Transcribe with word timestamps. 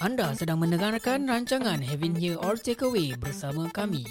Anda 0.00 0.32
sedang 0.32 0.64
mendengarkan 0.64 1.28
rancangan 1.28 1.84
Having 1.84 2.14
Here 2.16 2.38
or 2.40 2.56
Takeaway 2.56 3.12
bersama 3.20 3.68
kami, 3.68 4.08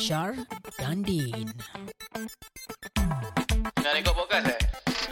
Shar 0.00 0.34
dan 0.80 1.04
Din. 1.04 1.52
Nak 3.84 3.92
rekod 3.92 4.14
podcast 4.16 4.48
eh? 4.48 4.60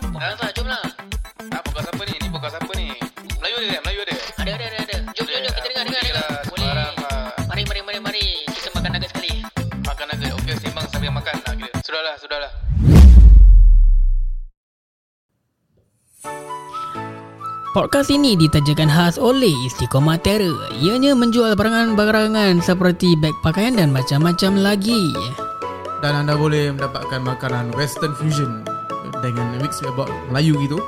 Tu 0.00 0.16
lah, 0.16 0.50
jom 0.56 0.66
lah. 0.66 0.84
Tak, 1.52 1.60
podcast 1.68 1.88
apa 1.92 2.02
ni? 2.08 2.14
Ni 2.16 2.28
podcast 2.32 2.56
apa 2.56 2.72
ni? 2.78 2.88
Melayu 3.42 3.56
ada 3.60 3.66
tak? 3.68 3.80
Melayu 3.84 4.00
ada? 4.06 4.14
Ada, 4.40 4.50
ada, 4.56 4.64
ada. 4.64 4.78
ada. 4.80 4.96
Jom, 5.12 5.26
jom, 5.28 5.40
jom. 5.44 5.52
Kita 5.52 5.66
dengar, 5.68 5.84
dengar, 5.84 6.02
dengar. 6.06 6.28
Boleh. 6.48 6.68
lah. 6.72 6.90
Mari, 7.50 7.62
mari, 7.68 7.80
mari, 7.84 7.98
mari. 8.00 8.26
Kita 8.48 8.68
makan 8.72 8.90
nugget 8.96 9.10
sekali. 9.12 9.32
Makan 9.84 10.04
nugget. 10.14 10.32
Okey, 10.40 10.54
sembang 10.62 10.86
sambil 10.88 11.10
makan 11.12 11.34
lah. 11.36 11.52
Sudahlah, 11.84 12.14
sudahlah. 12.16 12.61
Podcast 17.72 18.12
ini 18.12 18.36
ditajakan 18.36 18.92
khas 18.92 19.16
oleh 19.16 19.48
Istiqomah 19.64 20.20
Terror. 20.20 20.68
Ianya 20.76 21.16
menjual 21.16 21.56
barangan-barangan 21.56 22.60
seperti 22.60 23.16
beg 23.16 23.32
pakaian 23.40 23.80
dan 23.80 23.88
macam-macam 23.88 24.60
lagi. 24.60 25.00
Dan 26.04 26.26
anda 26.26 26.36
boleh 26.36 26.68
mendapatkan 26.68 27.24
makanan 27.24 27.72
Western 27.72 28.12
Fusion 28.12 28.60
dengan 29.24 29.56
mix 29.64 29.80
about 29.80 30.12
Melayu 30.28 30.60
gitu 30.60 30.84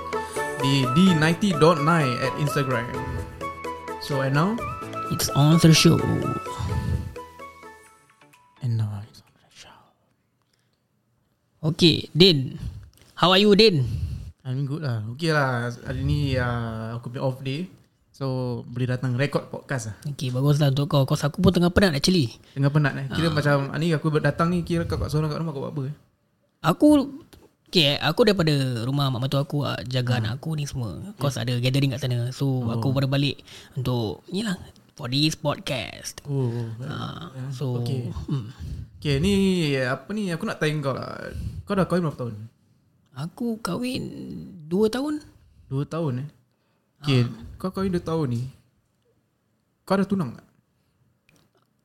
di 0.60 0.84
D90.9 0.92 1.88
at 2.20 2.34
Instagram. 2.36 2.84
So 4.04 4.20
and 4.20 4.36
now, 4.36 4.52
It's 5.08 5.28
on 5.32 5.56
the 5.60 5.72
show. 5.72 5.96
and 8.60 8.76
now 8.76 9.00
it's 9.04 9.20
on 9.24 9.32
the 9.40 9.48
show. 9.52 9.78
Okay, 11.64 12.12
Din. 12.12 12.60
How 13.16 13.32
are 13.32 13.40
you, 13.40 13.56
Din? 13.56 13.84
I'm 14.44 14.68
good 14.68 14.84
lah. 14.84 15.00
Okay 15.16 15.32
lah. 15.32 15.72
Hari 15.72 16.04
ni 16.04 16.36
uh, 16.36 17.00
aku 17.00 17.08
punya 17.08 17.24
off 17.24 17.40
day. 17.40 17.72
So 18.14 18.60
boleh 18.68 18.86
datang 18.92 19.16
record 19.16 19.48
podcast 19.48 19.90
lah. 19.90 19.96
Okay, 20.14 20.28
baguslah 20.28 20.70
untuk 20.70 20.86
kau. 20.86 21.08
Kau 21.08 21.16
aku 21.16 21.40
pun 21.40 21.50
tengah 21.50 21.72
penat 21.72 21.96
actually. 21.96 22.36
Tengah 22.52 22.70
penat 22.70 22.92
eh. 23.00 23.06
Kira 23.10 23.32
macam 23.32 23.72
ni 23.80 23.90
aku 23.90 24.12
datang 24.20 24.52
ni 24.52 24.60
kira 24.60 24.84
kau 24.84 25.00
kat 25.00 25.08
seorang 25.08 25.32
kat 25.32 25.40
rumah 25.40 25.52
kau 25.56 25.64
buat 25.64 25.72
apa 25.72 25.82
eh? 25.88 25.94
Aku 26.60 26.88
Okay, 27.74 27.98
aku 27.98 28.22
daripada 28.22 28.54
rumah 28.86 29.10
mak 29.10 29.26
mertua 29.26 29.42
aku 29.42 29.66
ah, 29.66 29.74
jaga 29.82 30.22
anak 30.22 30.38
aku 30.38 30.54
ni 30.54 30.62
semua. 30.62 30.94
Cause 31.18 31.42
ada 31.42 31.58
gathering 31.58 31.90
kat 31.90 32.06
sana. 32.06 32.30
So, 32.30 32.70
aku 32.70 32.94
baru 32.94 33.10
balik 33.10 33.42
untuk 33.74 34.22
ni 34.30 34.46
lah 34.46 34.54
for 34.94 35.10
this 35.10 35.34
podcast. 35.34 36.22
Oh. 36.22 36.70
Ah, 36.86 37.34
so, 37.50 37.82
Okay. 37.82 38.14
hmm. 38.30 38.46
Okay 39.02 39.18
ni 39.18 39.34
apa 39.74 40.06
ni 40.14 40.30
aku 40.30 40.46
nak 40.46 40.62
tanya 40.62 40.86
kau 40.86 40.94
lah. 40.94 41.18
Kau 41.66 41.74
dah 41.74 41.82
kahwin 41.82 42.06
berapa 42.06 42.14
tahun? 42.14 42.34
Aku 43.14 43.62
kahwin 43.62 44.02
2 44.66 44.90
tahun. 44.90 45.22
Dua 45.70 45.84
tahun 45.88 46.26
eh. 46.26 46.28
Okay, 47.04 47.22
kau 47.60 47.68
kahwin 47.68 47.92
dua 47.92 48.04
tahun 48.04 48.26
ni. 48.32 48.42
Kau 49.84 50.00
dah 50.00 50.08
tunang 50.08 50.32
tak? 50.32 50.46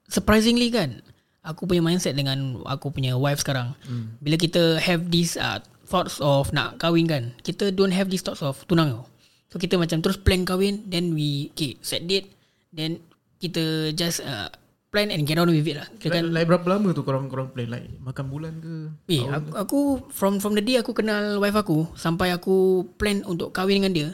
Surprisingly 0.07 0.72
kan, 0.72 1.03
aku 1.44 1.68
punya 1.68 1.84
mindset 1.84 2.16
dengan 2.16 2.63
aku 2.63 2.88
punya 2.89 3.19
wife 3.19 3.44
sekarang. 3.44 3.75
Hmm. 3.84 4.16
Bila 4.23 4.39
kita 4.39 4.79
have 4.79 5.12
this 5.12 5.35
uh, 5.35 5.59
thoughts 5.84 6.23
of 6.23 6.53
nak 6.56 6.79
kahwin 6.79 7.06
kan, 7.06 7.35
kita 7.44 7.75
don't 7.75 7.91
have 7.91 8.07
these 8.07 8.23
thoughts 8.23 8.39
of 8.39 8.63
tunang 8.72 8.95
tau. 8.95 9.03
So 9.51 9.59
kita 9.59 9.75
macam 9.75 10.00
terus 10.00 10.16
plan 10.16 10.47
kahwin, 10.47 10.88
then 10.88 11.12
we 11.12 11.51
okay, 11.51 11.75
set 11.84 12.07
date, 12.07 12.31
then 12.72 13.03
kita 13.44 13.91
just 13.91 14.23
uh, 14.23 14.47
plan 14.89 15.13
and 15.13 15.25
get 15.25 15.38
on 15.38 15.50
with 15.50 15.66
it 15.66 15.77
lah. 15.77 15.88
Kira 16.01 16.19
kan, 16.19 16.33
Like, 16.33 16.45
like 16.45 16.47
berapa 16.50 16.66
lama 16.77 16.89
tu 16.97 17.05
korang 17.05 17.29
korang 17.29 17.53
plan? 17.53 17.69
Like 17.69 17.88
makan 18.01 18.25
bulan 18.29 18.53
ke? 18.57 18.73
Eh, 19.13 19.22
aku, 19.25 19.50
aku 19.53 19.79
from 20.09 20.41
from 20.41 20.57
the 20.57 20.63
day 20.66 20.81
aku 20.81 20.97
kenal 20.97 21.38
wife 21.38 21.57
aku 21.57 21.85
sampai 21.94 22.33
aku 22.33 22.85
plan 22.97 23.22
untuk 23.29 23.53
kahwin 23.53 23.85
dengan 23.85 23.94
dia, 23.94 24.09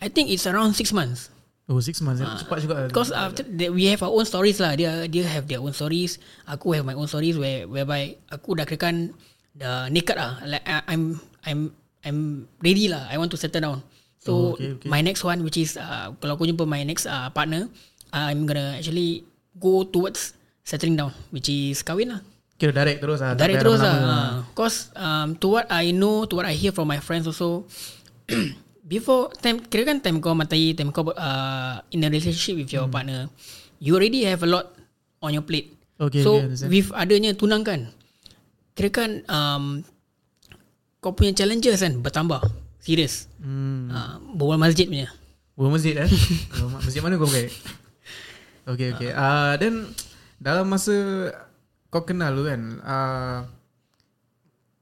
I 0.00 0.08
think 0.08 0.32
it's 0.32 0.48
around 0.48 0.72
6 0.76 0.96
months. 0.96 1.34
Oh, 1.64 1.80
six 1.80 2.04
months. 2.04 2.20
Uh, 2.20 2.36
Cepat 2.36 2.58
juga. 2.60 2.74
Because 2.92 3.08
after 3.08 3.40
that 3.40 3.72
we 3.72 3.88
have 3.88 4.04
our 4.04 4.12
own 4.12 4.28
stories 4.28 4.60
lah. 4.60 4.76
Dia 4.76 5.08
dia 5.08 5.24
have 5.24 5.48
their 5.48 5.64
own 5.64 5.72
stories. 5.72 6.20
Aku 6.44 6.76
have 6.76 6.84
my 6.84 6.92
own 6.92 7.08
stories 7.08 7.40
where 7.40 7.64
whereby 7.64 8.20
aku 8.28 8.52
dah 8.52 8.68
kirakan 8.68 9.16
dah 9.56 9.88
nekat 9.88 10.12
lah. 10.12 10.44
Like 10.44 10.60
I, 10.68 10.84
I'm 10.92 11.16
I'm 11.48 11.72
I'm 12.04 12.18
ready 12.60 12.92
lah. 12.92 13.08
I 13.08 13.16
want 13.16 13.32
to 13.32 13.40
settle 13.40 13.64
down. 13.64 13.78
So 14.20 14.32
Oh, 14.32 14.60
okay, 14.60 14.76
okay. 14.76 14.88
my 14.92 15.00
next 15.00 15.24
one 15.24 15.40
which 15.40 15.56
is 15.56 15.80
uh, 15.80 16.12
kalau 16.20 16.36
aku 16.36 16.44
jumpa 16.44 16.68
my 16.68 16.84
next 16.84 17.08
uh, 17.08 17.32
partner, 17.32 17.72
I'm 18.12 18.44
gonna 18.44 18.76
actually 18.76 19.24
go 19.56 19.86
towards 19.86 20.34
settling 20.64 20.98
down 20.98 21.12
which 21.30 21.48
is 21.48 21.80
kahwin 21.80 22.18
lah. 22.18 22.20
Kira 22.54 22.70
direct 22.70 23.02
terus 23.02 23.18
lah. 23.18 23.34
payah 23.34 23.58
terus 23.58 23.80
lah. 23.82 24.46
Cause 24.54 24.94
um, 24.94 25.34
to 25.42 25.58
what 25.58 25.66
I 25.70 25.90
know, 25.90 26.22
to 26.30 26.38
what 26.38 26.46
I 26.46 26.54
hear 26.54 26.70
from 26.70 26.86
my 26.86 27.02
friends 27.02 27.26
also, 27.26 27.66
before 28.94 29.34
time, 29.42 29.58
kira 29.66 29.82
kan 29.82 29.98
time 29.98 30.22
kau 30.22 30.38
matai, 30.38 30.78
time 30.78 30.94
kau 30.94 31.10
uh, 31.10 31.82
in 31.90 32.06
a 32.06 32.08
relationship 32.08 32.54
with 32.62 32.70
your 32.70 32.86
partner, 32.86 33.26
you 33.82 33.98
already 33.98 34.22
have 34.22 34.46
a 34.46 34.48
lot 34.48 34.70
on 35.18 35.34
your 35.34 35.42
plate. 35.42 35.74
Okay, 35.98 36.22
so 36.22 36.42
okay, 36.42 36.70
with 36.70 36.90
adanya 36.94 37.34
tunang 37.34 37.66
kan, 37.66 37.90
kira 38.78 38.90
kan 38.90 39.10
um, 39.26 39.82
kau 41.02 41.10
punya 41.10 41.34
challenges 41.34 41.82
kan 41.82 41.98
bertambah. 41.98 42.38
Serius. 42.84 43.26
Hmm. 43.40 43.88
Uh, 43.88 44.14
berbual 44.36 44.60
masjid 44.60 44.84
punya. 44.86 45.08
Buat 45.56 45.70
masjid 45.80 45.94
eh? 45.96 46.10
Masjid 46.84 47.00
mana 47.00 47.14
kau 47.16 47.30
pakai? 47.30 47.48
Okay, 48.64 48.96
okay. 48.96 49.10
Ah, 49.12 49.52
uh, 49.52 49.52
then 49.60 49.92
dalam 50.40 50.68
masa 50.68 50.94
kau 51.88 52.02
kenal 52.02 52.32
tu 52.32 52.44
kan, 52.48 52.60
uh, 52.80 53.38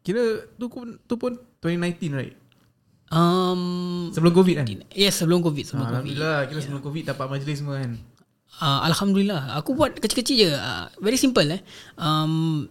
kira 0.03 0.47
tu, 0.55 0.67
pun- 0.71 0.99
tu 1.05 1.15
pun 1.19 1.35
2019 1.61 2.15
right? 2.15 2.37
Um, 3.13 4.09
Sebelum 4.17 4.33
COVID 4.33 4.55
kan? 4.57 4.67
yes, 4.89 5.21
sebelum 5.21 5.45
COVID. 5.45 5.65
Sebelum 5.69 5.85
Ah, 5.85 6.01
COVID. 6.01 6.17
Alhamdulillah, 6.17 6.37
kira 6.49 6.59
sebelum 6.65 6.81
COVID 6.81 7.03
dapat 7.13 7.27
majlis 7.29 7.57
semua 7.61 7.77
kan? 7.77 7.93
Uh, 8.61 8.85
Alhamdulillah 8.85 9.57
Aku 9.65 9.73
buat 9.73 9.97
kecil-kecil 9.97 10.37
je 10.37 10.51
uh, 10.53 10.85
Very 11.01 11.17
simple 11.17 11.49
eh 11.49 11.65
um, 11.97 12.69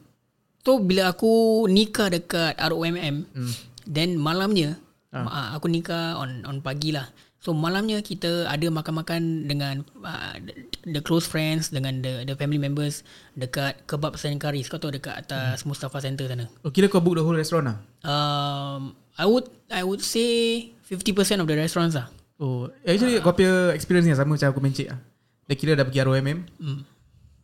So 0.61 0.77
bila 0.77 1.09
aku 1.09 1.65
nikah 1.65 2.13
dekat 2.13 2.53
ROMM 2.53 3.25
hmm. 3.25 3.53
Then 3.89 4.13
malamnya 4.13 4.77
ah. 5.09 5.25
uh, 5.25 5.47
Aku 5.57 5.65
nikah 5.65 6.21
on 6.21 6.45
on 6.45 6.61
pagi 6.61 6.93
lah 6.93 7.09
So 7.41 7.57
malamnya 7.57 8.05
kita 8.05 8.45
ada 8.45 8.69
makan-makan 8.69 9.49
dengan 9.49 9.81
uh, 10.05 10.37
the, 10.85 11.01
close 11.01 11.25
friends 11.25 11.73
Dengan 11.73 11.97
the 12.05 12.21
the 12.29 12.37
family 12.37 12.61
members 12.61 13.01
Dekat 13.33 13.81
Kebab 13.89 14.13
Senkaris 14.13 14.69
Kau 14.69 14.77
tahu 14.77 14.93
dekat 14.93 15.25
atas 15.25 15.65
hmm. 15.65 15.73
Mustafa 15.73 16.05
Center 16.05 16.29
sana 16.29 16.45
Oh, 16.61 16.69
kira 16.69 16.85
kau 16.85 17.01
book 17.01 17.17
the 17.17 17.25
whole 17.25 17.33
restaurant 17.33 17.65
lah? 17.73 17.77
um, 18.05 18.93
I 19.17 19.25
would 19.25 19.49
I 19.73 19.81
would 19.81 20.05
say 20.05 20.69
50% 20.85 21.41
of 21.41 21.49
the 21.49 21.57
restaurants 21.57 21.97
lah 21.97 22.13
Oh, 22.41 22.65
actually 22.81 23.21
kau 23.21 23.37
punya 23.37 23.69
experience 23.77 24.09
ni 24.09 24.17
sama 24.17 24.33
macam 24.33 24.49
aku 24.49 24.61
mencik 24.65 24.89
lah. 24.89 24.97
Dia 25.45 25.53
kira 25.53 25.77
dah 25.77 25.85
pergi 25.85 26.01
ROMM. 26.01 26.41
hmm. 26.57 26.79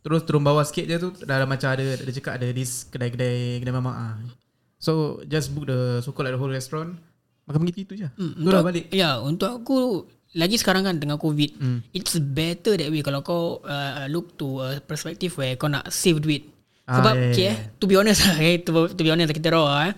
Terus 0.02 0.26
turun 0.26 0.42
bawah 0.42 0.66
sikit 0.66 0.90
je 0.90 0.96
tu 0.98 1.14
dah 1.22 1.38
ada 1.38 1.46
macam 1.46 1.70
ada 1.70 1.86
dia 2.02 2.14
cakap 2.18 2.34
ada 2.34 2.50
this 2.50 2.82
kedai-kedai 2.90 3.62
kedai 3.62 3.74
mamak 3.74 3.94
ah. 3.94 4.18
So 4.82 5.22
just 5.30 5.54
book 5.54 5.70
the 5.70 6.02
so 6.02 6.10
called 6.10 6.26
like 6.26 6.34
the 6.34 6.42
whole 6.42 6.50
restaurant. 6.50 6.98
Makan 7.48 7.60
begitu 7.64 7.80
tu 7.86 7.94
je. 7.96 8.08
Tu 8.12 8.44
dah 8.44 8.60
balik. 8.60 8.92
Ya, 8.92 9.16
untuk 9.18 9.48
aku 9.48 10.04
lagi 10.36 10.54
sekarang 10.54 10.84
kan 10.84 11.00
tengah 11.00 11.16
COVID, 11.16 11.50
Hmm. 11.56 11.80
it's 11.90 12.20
better 12.20 12.76
that 12.76 12.92
way 12.92 13.00
kalau 13.00 13.24
kau 13.24 13.64
uh, 13.64 14.04
look 14.06 14.36
to 14.36 14.60
a 14.60 14.78
perspective 14.78 15.32
where 15.34 15.56
kau 15.56 15.66
nak 15.66 15.88
save 15.88 16.20
duit. 16.20 16.44
Ah, 16.84 17.00
Sebab 17.00 17.14
ya, 17.16 17.20
ya, 17.20 17.28
okay, 17.28 17.44
ya. 17.44 17.52
eh, 17.52 17.58
to 17.74 17.84
be 17.84 17.96
honest 17.96 18.20
lah, 18.22 18.36
eh, 18.38 18.60
to, 18.60 18.70
to 18.88 19.00
be 19.00 19.08
honest 19.08 19.28
lah, 19.28 19.36
kita 19.36 19.48
raw 19.50 19.64
eh. 19.84 19.92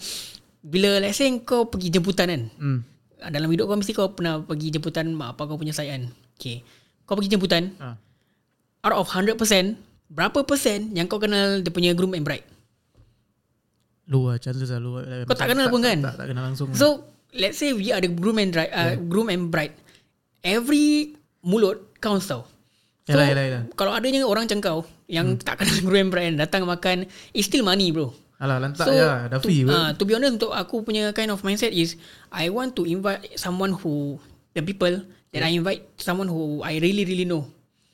Bila 0.60 0.98
let's 0.98 1.18
say 1.18 1.30
kau 1.40 1.66
pergi 1.66 1.90
jemputan 1.90 2.26
kan, 2.26 2.42
Hmm. 2.54 2.78
dalam 3.26 3.50
hidup 3.50 3.66
kau 3.66 3.74
mesti 3.74 3.92
kau 3.92 4.10
pernah 4.10 4.38
pergi 4.38 4.70
jemputan 4.70 5.10
mak 5.10 5.34
apa 5.34 5.42
kau 5.44 5.58
punya 5.58 5.74
kan. 5.74 6.06
Okay. 6.34 6.62
Kau 7.02 7.18
pergi 7.18 7.34
jemputan, 7.34 7.74
Ah. 7.78 7.98
out 8.82 8.94
of 8.96 9.10
100%, 9.10 9.34
berapa 10.06 10.42
persen 10.42 10.94
yang 10.94 11.06
kau 11.06 11.18
kenal 11.18 11.58
dia 11.58 11.70
punya 11.70 11.90
groom 11.90 12.14
and 12.14 12.22
bride? 12.22 12.46
Lu 14.06 14.26
lah 14.26 14.38
chances 14.38 14.66
lah 14.66 14.78
lu. 14.78 14.98
Kau 15.26 15.34
tak 15.34 15.50
kenal 15.50 15.70
pun 15.70 15.82
kan? 15.82 15.98
Tak, 15.98 16.06
tak, 16.08 16.14
tak 16.16 16.26
kenal 16.30 16.42
langsung. 16.50 16.70
So, 16.74 17.09
let's 17.32 17.56
say 17.56 17.72
we 17.72 17.90
are 17.90 17.98
the 17.98 18.08
groom 18.08 18.36
and 18.36 18.50
bride, 18.50 18.70
uh, 18.70 18.94
groom 18.96 19.28
and 19.28 19.48
bride. 19.48 19.74
Every 20.40 21.14
mulut 21.40 22.00
counts 22.00 22.26
tau. 22.26 22.48
So, 23.04 23.16
Yalah, 23.16 23.26
yalah, 23.26 23.44
yalah. 23.44 23.62
kalau 23.74 23.92
adanya 23.92 24.22
orang 24.22 24.46
macam 24.46 24.60
kau 24.60 24.78
yang 25.04 25.34
tak 25.36 25.58
kenal 25.58 25.82
groom 25.86 26.08
and 26.08 26.10
bride 26.10 26.34
datang 26.38 26.62
makan, 26.62 27.04
it's 27.32 27.46
still 27.46 27.62
money 27.62 27.90
bro. 27.90 28.14
Alah 28.40 28.56
lantak 28.56 28.88
So, 28.88 28.92
ya, 28.94 29.28
dah 29.28 29.36
free 29.36 29.66
to, 29.66 29.68
uh, 29.68 29.90
to 29.92 30.02
be 30.04 30.16
honest 30.16 30.40
untuk 30.40 30.54
aku 30.54 30.80
punya 30.80 31.12
kind 31.12 31.28
of 31.28 31.42
mindset 31.42 31.76
is 31.76 32.00
I 32.32 32.48
want 32.48 32.72
to 32.78 32.88
invite 32.88 33.36
someone 33.36 33.76
who 33.76 34.16
the 34.56 34.64
people 34.64 35.04
that 35.30 35.42
I 35.42 35.52
invite 35.52 35.84
someone 35.98 36.24
who 36.24 36.64
I 36.64 36.80
really 36.80 37.04
really 37.04 37.28
know. 37.28 37.44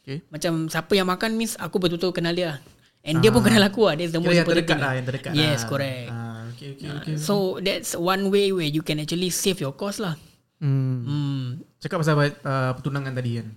Okay. 0.06 0.23
Macam 0.31 0.71
siapa 0.71 0.94
yang 0.94 1.11
makan 1.11 1.35
means 1.35 1.59
aku 1.59 1.83
betul-betul 1.83 2.15
kenal 2.15 2.31
dia. 2.31 2.62
And 3.03 3.19
dia 3.19 3.31
pun 3.31 3.43
kenal 3.43 3.62
aku 3.62 3.87
lah. 3.87 3.94
That's 3.94 4.11
the 4.11 4.19
Kira 4.19 4.23
most 4.23 4.35
yang 4.35 4.43
important 4.43 4.55
terdekat 4.62 4.77
thing. 4.79 4.87
lah, 4.87 4.93
yang 4.94 5.06
terdekat 5.06 5.31
Yes, 5.35 5.59
lah. 5.59 5.67
correct. 5.67 6.09
Ah, 6.11 6.25
okay, 6.75 6.89
okay, 6.91 7.15
okay. 7.15 7.15
So 7.21 7.63
that's 7.63 7.95
one 7.95 8.33
way 8.33 8.51
where 8.51 8.67
you 8.67 8.83
can 8.83 8.99
actually 8.99 9.31
save 9.31 9.63
your 9.63 9.77
cost 9.77 10.03
lah. 10.03 10.19
Hmm. 10.59 11.05
Hmm. 11.05 11.43
Cakap 11.79 12.01
pasal 12.03 12.17
uh, 12.17 12.73
pertunangan 12.75 13.13
tadi 13.13 13.39
kan. 13.39 13.49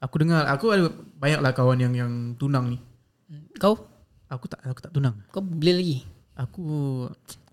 Aku 0.00 0.16
dengar, 0.16 0.48
aku 0.48 0.72
ada 0.72 0.88
banyak 0.92 1.40
lah 1.40 1.52
kawan 1.52 1.78
yang 1.78 1.92
yang 1.94 2.12
tunang 2.40 2.72
ni. 2.72 2.78
Kau? 3.60 3.76
Aku 4.32 4.48
tak 4.48 4.60
aku 4.64 4.80
tak 4.80 4.92
tunang. 4.96 5.14
Kau 5.28 5.44
bila 5.44 5.76
lagi? 5.76 6.02
Aku 6.34 6.64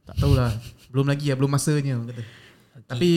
tak 0.07 0.15
tahulah. 0.17 0.51
belum 0.91 1.11
lagi 1.11 1.27
lah, 1.27 1.35
belum 1.35 1.51
masanya 1.51 1.99
kata. 2.07 2.23
Okay. 2.23 2.87
Tapi 2.87 3.09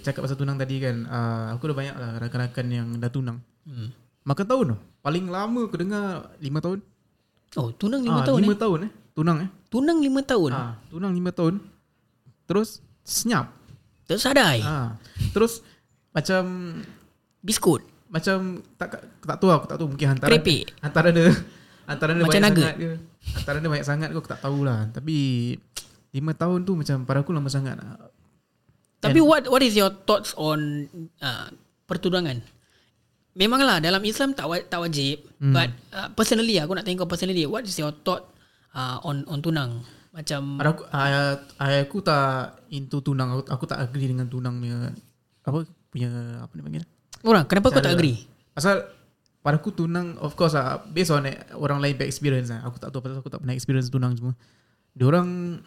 cakap 0.00 0.24
pasal 0.24 0.38
tunang 0.40 0.56
tadi 0.56 0.80
kan, 0.80 1.04
uh, 1.04 1.52
aku 1.52 1.68
ada 1.68 1.74
banyak 1.76 1.96
lah 2.00 2.10
rakan-rakan 2.16 2.66
yang 2.72 2.88
dah 2.96 3.10
tunang. 3.12 3.38
Hmm. 3.68 3.92
Makan 4.24 4.46
tahun. 4.48 4.66
Paling 5.04 5.24
lama 5.28 5.60
aku 5.68 5.76
dengar 5.76 6.32
5 6.40 6.64
tahun. 6.64 6.78
Oh, 7.56 7.72
tunang 7.72 8.04
lima 8.04 8.20
Ah, 8.20 8.26
tahun 8.28 8.44
lima 8.44 8.52
eh? 8.52 8.60
tahun 8.60 8.78
eh. 8.84 8.90
Tunang 9.18 9.42
eh. 9.42 9.50
Tunang 9.66 9.98
lima 9.98 10.22
tahun? 10.22 10.54
Ah, 10.54 10.78
tunang 10.94 11.10
5 11.10 11.34
tahun. 11.34 11.54
Terus 12.46 12.78
senyap. 13.02 13.50
Tersadai? 14.06 14.62
Ah. 14.62 14.94
Terus 15.34 15.60
macam 16.14 16.42
Biskut? 17.42 17.82
macam 18.08 18.64
tak 18.80 19.04
tak 19.20 19.36
tahu 19.36 19.52
aku 19.52 19.66
tak 19.68 19.76
tahu 19.76 19.88
mungkin 19.92 20.08
hantaran 20.16 20.40
Keripik? 20.40 20.72
hantaran 20.80 21.12
dia 21.12 21.28
hantaran 21.84 22.14
dia 22.16 22.24
Macam 22.24 22.32
banyak 22.32 22.44
nugget? 22.48 22.64
sangat 22.64 22.74
ke 22.80 22.88
hantaran 23.36 23.58
dia 23.60 23.68
banyak 23.68 23.86
sangat 23.86 24.08
ke 24.08 24.16
aku 24.16 24.30
tak 24.32 24.40
tahulah 24.40 24.78
tapi 24.96 25.16
5 26.16 26.40
tahun 26.40 26.58
tu 26.64 26.72
macam 26.72 26.96
pada 27.04 27.20
aku 27.20 27.36
lama 27.36 27.52
sangat 27.52 27.76
lah. 27.76 28.00
Tapi 28.98 29.20
what 29.20 29.44
what 29.52 29.60
is 29.60 29.76
your 29.76 29.92
thoughts 29.92 30.32
on 30.40 30.88
uh, 31.20 31.52
pertunangan? 31.84 32.40
Memanglah 33.36 33.78
dalam 33.78 34.00
Islam 34.02 34.32
tak 34.32 34.48
wa- 34.48 34.64
tak 34.64 34.80
wajib, 34.82 35.22
hmm. 35.38 35.52
but 35.54 35.70
uh, 35.92 36.08
personally 36.16 36.56
aku 36.58 36.74
nak 36.74 36.82
tanya 36.88 37.04
kau 37.04 37.06
personally, 37.06 37.44
what 37.44 37.62
is 37.62 37.76
your 37.76 37.92
thought 37.92 38.26
uh, 38.70 38.98
on 39.02 39.24
on 39.24 39.38
tunang? 39.38 39.82
Macam 40.08 40.58
aku 40.58 40.82
ayah, 40.90 41.38
ayah 41.62 41.80
aku 41.80 41.98
tak 42.00 42.58
into 42.68 42.98
tunang 42.98 43.28
aku, 43.30 43.42
aku 43.46 43.64
tak 43.64 43.78
agree 43.80 44.08
dengan 44.08 44.26
tunang 44.26 44.58
punya 44.58 44.90
apa 45.44 45.62
punya 45.88 46.10
apa 46.42 46.52
dia 46.52 46.64
panggil 46.64 46.84
orang 47.22 47.44
kenapa 47.46 47.70
kau 47.70 47.80
tak 47.80 47.94
agree? 47.94 48.26
pasal 48.50 48.82
pada 49.38 49.56
aku 49.56 49.70
tunang 49.70 50.18
of 50.18 50.34
course 50.34 50.52
lah 50.52 50.82
based 50.84 51.08
on 51.08 51.22
eh, 51.22 51.38
orang 51.54 51.78
lain 51.78 51.94
punya 51.94 52.04
experience 52.04 52.50
lah 52.50 52.66
aku 52.66 52.76
tak 52.76 52.90
tahu 52.90 53.00
pasal 53.00 53.22
aku 53.22 53.30
tak 53.30 53.40
pernah 53.40 53.54
experience 53.54 53.88
tunang 53.88 54.12
semua 54.12 54.34
dia 54.92 55.06
orang 55.06 55.62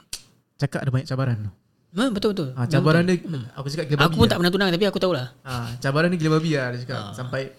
cakap 0.60 0.84
ada 0.84 0.92
banyak 0.92 1.08
cabaran 1.08 1.48
Ha, 1.92 2.08
betul 2.08 2.32
betul. 2.32 2.50
ha, 2.56 2.64
cabaran 2.68 3.04
dia 3.04 3.20
aku 3.52 3.68
cakap 3.68 3.86
gila 3.88 4.00
Aku 4.00 4.08
babi 4.08 4.16
pun 4.16 4.24
lah. 4.24 4.32
tak 4.32 4.38
pernah 4.40 4.52
tunang 4.52 4.70
tapi 4.72 4.86
aku 4.88 5.00
tahulah. 5.00 5.28
Ah, 5.44 5.68
cabaran 5.80 6.08
ni 6.08 6.16
gila 6.16 6.40
babi 6.40 6.56
lah 6.56 6.72
dia 6.72 6.88
cakap. 6.88 7.12
Sampai 7.12 7.52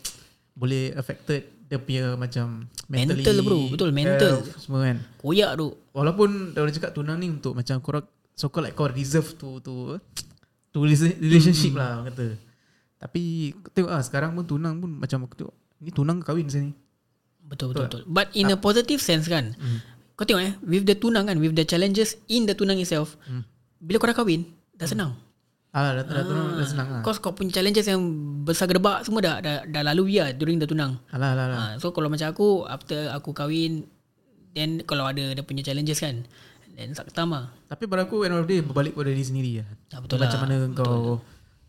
boleh 0.57 0.97
affected 0.97 1.52
dia 1.73 1.81
punya 1.81 2.05
macam 2.15 2.69
mentally. 2.85 3.25
Mental, 3.25 3.37
bro. 3.41 3.59
Betul, 3.73 3.91
mental. 3.97 4.45
health, 4.45 4.61
semua 4.61 4.85
kan. 4.85 5.01
Koyak 5.17 5.57
tu. 5.57 5.73
Walaupun 5.91 6.29
dia 6.53 6.61
orang 6.61 6.75
cakap 6.77 6.93
tunang 6.93 7.17
ni 7.17 7.33
untuk 7.33 7.57
macam 7.57 7.81
korang 7.81 8.05
so 8.37 8.53
called 8.53 8.69
like 8.69 8.77
kau 8.77 8.93
deserve 8.93 9.33
to 9.35 9.57
to 9.61 9.97
to 10.69 10.79
rela- 10.85 11.17
relationship 11.17 11.73
lah 11.73 11.97
orang 11.97 12.13
kata. 12.13 12.37
Tapi 13.01 13.23
tengok 13.73 13.89
ah 13.89 14.05
sekarang 14.05 14.37
pun 14.37 14.45
tunang 14.45 14.77
pun 14.79 14.93
macam 14.93 15.25
aku 15.25 15.35
tengok 15.35 15.57
ni 15.81 15.91
tunang 15.91 16.21
ke 16.21 16.29
kahwin 16.29 16.47
sini. 16.47 16.71
Betul 17.41 17.73
betul 17.73 17.85
betul. 17.89 18.03
But 18.07 18.29
in 18.33 18.53
a 18.53 18.57
positive 18.57 19.01
sense 19.01 19.25
kan. 19.25 19.57
Kau 20.13 20.29
tengok 20.29 20.45
eh 20.45 20.53
with 20.61 20.85
the 20.85 20.93
tunang 20.93 21.25
kan 21.25 21.41
with 21.41 21.57
the 21.57 21.65
challenges 21.65 22.21
in 22.29 22.45
the 22.45 22.53
tunang 22.53 22.77
itself. 22.77 23.17
Bila 23.81 23.97
kau 23.97 24.07
dah 24.07 24.15
kahwin 24.15 24.45
dah 24.77 24.85
senang. 24.85 25.17
Ah 25.73 25.97
dah, 25.97 26.05
dah, 26.05 26.21
tunang 26.21 26.53
dah 26.61 26.69
senang 26.69 26.89
lah. 26.93 27.01
Kau 27.01 27.17
kau 27.17 27.33
punya 27.33 27.49
challenges 27.49 27.89
yang 27.89 28.01
besar 28.45 28.69
gedebak 28.69 29.09
semua 29.09 29.25
dah 29.25 29.37
dah, 29.41 29.65
dah 29.65 29.83
lalu 29.89 30.21
ya 30.21 30.29
during 30.37 30.61
the 30.61 30.69
tunang. 30.69 31.01
Alah 31.09 31.33
alah 31.33 31.45
alah. 31.49 31.57
Ha, 31.57 31.81
so 31.81 31.97
kalau 31.97 32.13
macam 32.13 32.29
aku 32.29 32.69
after 32.69 33.09
aku 33.09 33.33
kahwin 33.33 33.89
then 34.53 34.85
kalau 34.85 35.09
ada 35.09 35.33
dia 35.33 35.41
punya 35.41 35.65
challenges 35.65 35.97
kan 35.97 36.29
then 36.77 36.93
tak 36.93 37.09
ketam 37.09 37.33
lah. 37.33 37.49
Tapi 37.73 37.89
pada 37.89 38.05
aku 38.05 38.21
end 38.29 38.37
of 38.37 38.45
the 38.45 38.53
day 38.53 38.61
berbalik 38.61 38.93
pada 38.93 39.09
diri 39.17 39.25
sendiri 39.25 39.53
lah. 39.65 39.69
Ah, 39.97 40.01
betul 40.05 40.21
macam 40.21 40.39
lah. 40.39 40.45
mana 40.45 40.57
kau 40.77 40.97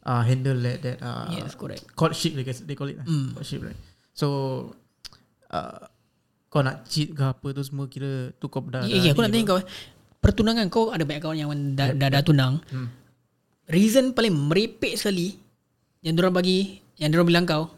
uh, 0.04 0.24
handle 0.28 0.60
that 0.60 0.78
that 0.84 0.98
uh, 1.00 1.32
Yes, 1.32 1.56
correct. 1.56 1.88
courtship 1.96 2.36
they, 2.36 2.44
they 2.44 2.76
call 2.76 2.92
it 2.92 3.00
lah. 3.00 3.08
Mm. 3.08 3.40
Courtship 3.40 3.64
right. 3.64 3.80
So 4.12 4.28
uh, 5.48 5.80
kau 6.52 6.60
nak 6.60 6.92
cheat 6.92 7.16
ke 7.16 7.24
apa 7.24 7.48
tu 7.56 7.64
semua 7.64 7.88
kira 7.88 8.36
tu 8.36 8.52
kau 8.52 8.60
dah. 8.68 8.84
Ya, 8.84 9.00
ya, 9.00 9.16
aku 9.16 9.24
nak 9.24 9.32
tanya 9.32 9.48
kau 9.48 9.58
eh. 9.64 9.68
Pertunangan 10.20 10.68
kau 10.68 10.92
ada 10.92 11.08
banyak 11.08 11.24
kawan 11.24 11.40
yang 11.40 11.52
dah, 11.72 11.96
dah, 11.96 12.08
dah 12.12 12.20
tunang. 12.20 12.60
Hmm. 12.68 12.92
Reason 13.68 14.12
paling 14.12 14.36
merepek 14.36 15.00
sekali 15.00 15.40
yang 16.04 16.20
diorang 16.20 16.36
bagi, 16.36 16.84
yang 17.00 17.12
diorang 17.16 17.28
bilang 17.28 17.46
kau 17.48 17.72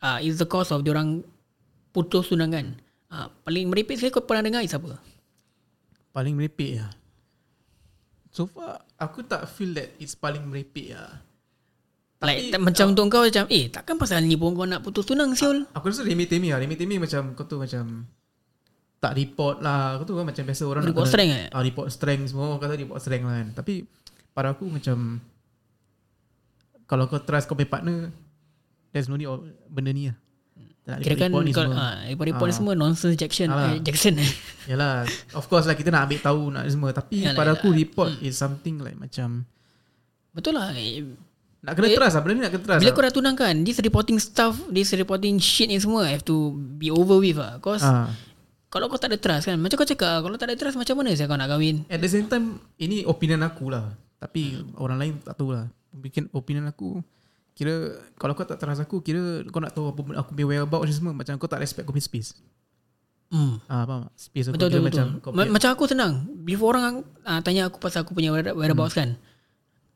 uh, 0.00 0.18
is 0.24 0.40
the 0.40 0.48
cause 0.48 0.72
of 0.72 0.84
diorang 0.84 1.20
putus 1.92 2.32
tunangan. 2.32 2.72
Uh, 3.08 3.28
paling 3.44 3.68
merepek 3.68 4.00
sekali 4.00 4.12
kau 4.12 4.24
pernah 4.24 4.44
dengar 4.44 4.64
is 4.64 4.72
apa? 4.72 4.96
paling 6.18 6.34
merepek 6.34 6.82
lah. 6.82 6.90
So 8.34 8.50
far 8.50 8.82
aku 8.98 9.22
tak 9.22 9.46
feel 9.46 9.70
that 9.78 9.94
it's 10.02 10.18
paling 10.18 10.42
merepek 10.42 10.98
lah. 10.98 11.22
Like 12.18 12.50
tak, 12.50 12.58
macam 12.58 12.90
untuk 12.90 13.06
kau 13.14 13.22
macam 13.22 13.46
eh 13.46 13.70
takkan 13.70 13.94
pasal 13.94 14.26
ni 14.26 14.34
pun 14.34 14.50
kau 14.58 14.66
nak 14.66 14.82
putus 14.82 15.06
tunang 15.06 15.38
siul. 15.38 15.70
Aku 15.70 15.86
rasa 15.86 16.02
remeh-temeh 16.02 16.50
lah. 16.50 16.58
Remeh-temeh 16.58 16.98
macam 16.98 17.38
kau 17.38 17.46
tu 17.46 17.62
macam 17.62 18.02
tak 18.98 19.14
report 19.14 19.62
lah. 19.62 20.02
Kau 20.02 20.04
tu 20.10 20.18
kan 20.18 20.26
macam 20.26 20.42
biasa 20.42 20.62
orang 20.66 20.82
Report 20.82 21.06
nak 21.06 21.14
kena- 21.14 21.14
strength 21.14 21.34
eh? 21.38 21.46
Ah, 21.54 21.62
report 21.62 21.88
strength 21.94 22.24
semua 22.34 22.58
kata 22.58 22.74
report 22.74 22.98
strength 22.98 23.26
lah 23.30 23.34
kan. 23.38 23.48
Tapi 23.54 23.74
pada 24.38 24.54
aku 24.54 24.70
macam 24.70 25.18
kalau 26.86 27.04
kau 27.04 27.18
trust 27.18 27.44
kau 27.44 27.52
punya 27.52 27.68
partner 27.68 28.14
there's 28.90 29.06
no 29.06 29.14
need 29.14 29.26
of 29.26 29.42
benda 29.66 29.90
ni 29.90 30.08
lah. 30.08 30.16
Kira 30.96 31.20
kan 31.20 31.28
report 31.28 31.44
ni 31.44 31.52
kau 31.52 31.68
semua. 31.68 32.00
report-report 32.06 32.46
ni 32.46 32.54
Ah. 32.54 32.56
semua 32.56 32.72
nonsense 32.74 33.12
Jackson. 33.14 33.52
Alah. 33.52 33.76
Eh, 33.76 33.82
Jackson. 33.82 34.16
Yalah 34.72 35.04
Of 35.34 35.44
course 35.44 35.64
lah 35.64 35.76
Kita 35.76 35.88
nak 35.88 36.08
ambil 36.08 36.16
tahu 36.18 36.48
Nak 36.48 36.64
semua 36.66 36.88
Tapi 36.90 37.12
Yalah, 37.18 37.36
pada 37.36 37.52
yalah. 37.52 37.60
aku 37.60 37.68
report 37.70 38.08
Is 38.18 38.32
something 38.34 38.80
like 38.80 38.96
macam 38.96 39.44
Betul 40.32 40.56
lah. 40.56 40.72
Eh, 40.72 41.04
Nak 41.60 41.72
kena 41.72 41.92
trust 41.92 42.14
lah 42.14 42.20
Benda 42.20 42.32
ni 42.32 42.40
nak 42.40 42.52
kena 42.52 42.64
trust 42.64 42.80
Bila 42.80 42.88
lah. 42.88 42.96
kau 42.96 43.04
dah 43.04 43.12
tunang 43.12 43.36
kan 43.36 43.54
This 43.60 43.76
reporting 43.78 44.16
stuff 44.16 44.56
This 44.66 44.88
reporting 44.94 45.36
shit 45.36 45.68
ni 45.68 45.76
semua 45.76 46.04
Have 46.04 46.24
to 46.24 46.36
be 46.56 46.88
over 46.88 47.16
with 47.18 47.36
lah 47.36 47.60
Cause 47.60 47.84
Ah. 47.84 48.08
Kalau 48.66 48.88
kau 48.88 48.96
tak 48.96 49.12
ada 49.12 49.20
trust 49.20 49.44
kan 49.44 49.60
Macam 49.60 49.76
kau 49.76 49.84
cakap 49.86 50.24
Kalau 50.24 50.36
tak 50.36 50.48
ada 50.48 50.56
trust 50.56 50.76
Macam 50.76 50.94
mana 50.96 51.12
saya 51.12 51.28
kau 51.28 51.36
nak 51.36 51.48
kahwin 51.48 51.84
At 51.86 52.00
the 52.00 52.08
same 52.08 52.24
time 52.26 52.64
Ini 52.74 53.04
opinion 53.04 53.40
aku 53.42 53.68
lah 53.68 53.92
Tapi 54.18 54.42
orang 54.74 54.98
lain 54.98 55.12
tak 55.18 55.34
tahu 55.34 55.50
lah 55.50 55.66
Bikin 55.90 56.26
opinion 56.30 56.66
aku 56.66 56.98
Kira 57.52 57.74
Kalau 58.14 58.32
kau 58.32 58.42
tak 58.42 58.56
trust 58.56 58.78
aku 58.78 58.98
Kira 58.98 59.18
kau 59.46 59.58
nak 59.58 59.70
tahu 59.70 59.88
apa 59.88 60.00
Aku 60.18 60.30
punya 60.32 60.46
whereabouts 60.48 60.84
ni 60.84 60.94
semua 60.94 61.12
Macam 61.12 61.34
kau 61.34 61.46
tak 61.46 61.58
respect 61.58 61.82
Kau 61.82 61.90
punya 61.90 62.02
space 62.04 62.34
hmm. 63.28 63.62
ah, 63.64 63.82
Faham 63.84 64.00
tak? 64.04 64.12
Space 64.16 64.46
aku 64.46 64.54
Betul 64.54 64.68
betul 64.68 64.82
macam 64.84 65.06
betul. 65.08 65.22
kau 65.22 65.30
Ma- 65.32 65.48
macam 65.48 65.68
aku 65.70 65.84
tenang 65.86 66.12
Before 66.40 66.74
orang 66.76 66.94
uh, 67.22 67.40
Tanya 67.40 67.66
aku 67.66 67.78
pasal 67.78 68.02
aku 68.02 68.12
punya 68.12 68.30
where- 68.30 68.52
whereabouts 68.52 68.92
Hmm. 68.92 69.02
kan 69.06 69.10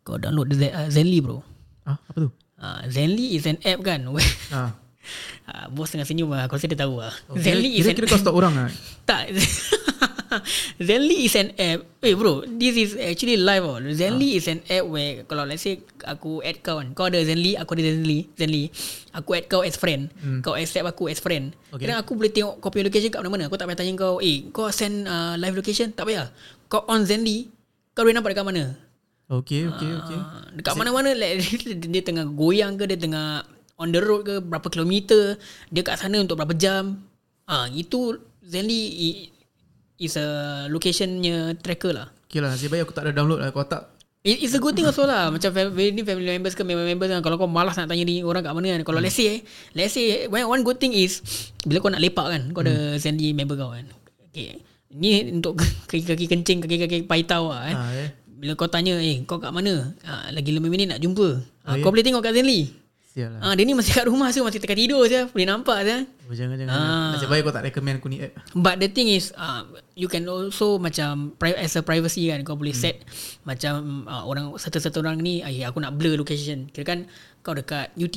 Kau 0.03 0.17
download 0.17 0.51
Z- 0.51 0.71
uh, 0.71 0.87
Zenly 0.89 1.19
bro 1.19 1.43
ah, 1.83 1.99
Apa 2.01 2.19
tu? 2.21 2.31
uh, 2.57 2.83
Zenly 2.87 3.35
is 3.35 3.45
an 3.45 3.59
app 3.61 3.79
kan 3.81 4.07
Ah. 4.51 4.71
uh, 5.45 5.67
Bos 5.69 5.87
tengah 5.89 6.05
senyum 6.05 6.29
lah 6.29 6.47
Aku 6.47 6.55
rasa 6.55 6.67
dia 6.67 6.79
tahu 6.79 6.99
lah 6.99 7.11
Oh, 7.27 7.35
Zenly 7.35 7.75
is 7.75 7.83
kira, 7.83 7.91
an 7.91 7.97
kira 7.97 8.07
kau 8.07 8.19
stalk 8.19 8.35
orang 8.35 8.55
lah 8.57 8.71
Tak 9.09 9.31
Zenly 10.89 11.29
is 11.29 11.35
an 11.37 11.53
app. 11.59 11.85
Eh 12.03 12.15
bro 12.19 12.43
This 12.47 12.75
is 12.75 12.91
actually 12.99 13.39
live 13.39 13.63
oh. 13.63 13.79
Zenly 13.79 14.35
is 14.35 14.51
an 14.51 14.61
app 14.67 14.85
where 14.89 15.23
Kalau 15.29 15.47
let's 15.47 15.63
say 15.63 15.81
Aku 16.03 16.43
add 16.43 16.61
kau 16.61 16.83
kan. 16.83 16.95
Kau 16.97 17.07
ada 17.07 17.21
Zenly 17.23 17.55
Aku 17.55 17.79
ada 17.79 17.83
Zenly 17.87 18.27
Zenly 18.35 18.73
Aku 19.15 19.37
add 19.37 19.47
kau 19.47 19.63
as 19.63 19.77
friend. 19.77 20.09
Kau 20.41 20.57
accept 20.57 20.89
aku 20.89 21.13
as 21.13 21.21
friend. 21.21 21.53
Okay. 21.71 21.87
okay. 21.87 21.95
aku 21.95 22.17
boleh 22.17 22.33
tengok 22.33 22.59
Kau 22.59 22.73
punya 22.73 22.89
location 22.89 23.13
kat 23.13 23.21
mana-mana. 23.21 23.47
Kau 23.53 23.61
tak 23.61 23.69
payah 23.69 23.79
tanya 23.79 23.93
kau 23.95 24.19
Eh 24.19 24.49
kau 24.51 24.73
send 24.73 25.07
uh, 25.07 25.37
live 25.39 25.55
location? 25.55 25.93
Tak 25.95 26.09
payah. 26.09 26.33
Kau 26.67 26.83
on 26.89 27.05
Zenly 27.05 27.53
Kau 27.93 28.03
boleh 28.03 28.17
nampak 28.17 28.35
dekat 28.35 28.47
mana. 28.47 28.65
Okay 29.31 29.65
okay 29.65 29.91
okay. 29.97 30.19
Ah, 30.19 30.45
Dekat 30.53 30.75
mana-mana 30.77 31.15
like, 31.21 31.41
Dia 31.79 32.03
tengah 32.05 32.27
goyang 32.29 32.77
ke 32.77 32.85
Dia 32.85 32.99
tengah 33.01 33.47
On 33.81 33.89
the 33.89 34.01
road 34.03 34.29
ke 34.29 34.35
Berapa 34.45 34.69
kilometer 34.69 35.41
Dia 35.73 35.83
kat 35.87 35.97
sana 35.97 36.21
untuk 36.21 36.37
berapa 36.37 36.53
jam. 36.53 37.01
Ah 37.47 37.71
Itu 37.71 38.21
Zenly 38.43 39.31
Is 40.03 40.19
a 40.19 40.27
locationnya 40.67 41.55
tracker 41.63 41.95
lah. 41.95 42.11
Okay 42.27 42.41
lah 42.41 42.51
Nasib 42.51 42.73
baik 42.73 42.89
aku 42.89 42.95
tak 42.97 43.07
ada 43.07 43.13
download 43.13 43.39
lah 43.39 43.53
Kalau 43.53 43.69
tak 43.69 43.83
It, 44.23 44.41
it's 44.41 44.55
a 44.55 44.59
good 44.59 44.73
thing 44.73 44.83
also 44.83 45.05
lah. 45.05 45.29
Macam 45.29 45.53
family, 45.53 45.93
ni 45.93 46.01
family 46.01 46.27
members 46.27 46.55
ke 46.55 46.65
member 46.65 46.83
members 46.83 47.07
kan 47.07 47.21
Kalau 47.21 47.37
kau 47.37 47.45
malas 47.45 47.77
nak 47.77 47.87
tanya 47.87 48.03
ni 48.03 48.25
orang 48.25 48.41
kat 48.41 48.51
mana 48.51 48.73
kan 48.73 48.83
Kalau 48.83 48.99
let's 48.99 49.15
say 49.15 49.27
eh, 49.29 49.39
Let's 49.77 49.93
say 49.93 50.27
one, 50.27 50.49
one 50.49 50.63
good 50.65 50.81
thing 50.81 50.91
is 50.91 51.21
Bila 51.63 51.79
kau 51.79 51.93
nak 51.93 52.01
lepak 52.01 52.25
kan 52.25 52.43
Kau 52.51 52.65
ada 52.65 52.97
Sandy 52.97 53.31
member 53.31 53.55
kau 53.55 53.71
kan. 53.71 53.85
Okay. 54.33 54.59
Ni 54.91 55.29
untuk 55.29 55.61
kaki-kaki 55.91 56.25
kencing 56.27 56.65
Kaki-kaki 56.65 57.05
paitau 57.05 57.53
lah 57.53 57.63
eh. 57.69 57.75
Ah, 57.77 57.91
eh. 57.93 58.09
Bila 58.27 58.57
kau 58.57 58.67
tanya 58.67 58.97
Eh 58.97 59.23
kau 59.23 59.37
kat 59.39 59.53
mana? 59.53 59.93
Ah, 60.03 60.33
Lagi 60.33 60.51
5 60.51 60.67
minit 60.67 60.89
nak 60.89 60.99
jumpa. 60.99 61.29
Ah, 61.63 61.77
Oh, 61.77 61.85
Kau 61.85 61.91
ya? 61.91 61.93
boleh 61.95 62.03
tengok 62.03 62.23
kat 62.25 62.35
Zenly 62.35 62.75
Sial 63.13 63.29
lah. 63.29 63.41
ah, 63.45 63.53
Dia 63.53 63.69
ni 63.69 63.77
masih 63.77 63.93
kat 63.93 64.09
rumah 64.09 64.33
so 64.33 64.41
Masih 64.41 64.57
tengah 64.57 64.73
tidur 64.75 65.05
je 65.05 65.29
Boleh 65.29 65.45
nampak 65.45 65.85
je 65.85 65.97
Oh, 66.25 66.33
jangan 66.33 66.57
jangan. 66.57 66.73
Ah. 66.73 67.13
Nasib 67.13 67.29
baik 67.29 67.45
kau 67.45 67.53
tak 67.53 67.69
recommend 67.69 68.01
aku 68.01 68.09
ni 68.09 68.25
app. 68.25 68.33
But 68.57 68.81
the 68.81 68.89
thing 68.89 69.13
is 69.13 69.37
uh, 69.37 69.69
You 69.93 70.09
can 70.09 70.25
also 70.25 70.81
Macam 70.81 71.37
As 71.45 71.77
a 71.77 71.85
privacy 71.85 72.33
kan 72.33 72.41
Kau 72.41 72.57
boleh 72.57 72.73
set 72.73 73.05
Macam 73.45 74.09
uh, 74.09 74.25
Orang 74.25 74.57
Satu-satu 74.57 75.05
orang 75.05 75.21
ni 75.21 75.45
eh, 75.45 75.69
Aku 75.69 75.77
nak 75.77 76.01
blur 76.01 76.17
location 76.17 76.73
Kira 76.73 76.89
kan 76.89 77.05
Kau 77.45 77.53
dekat 77.53 77.93
UT 77.95 78.17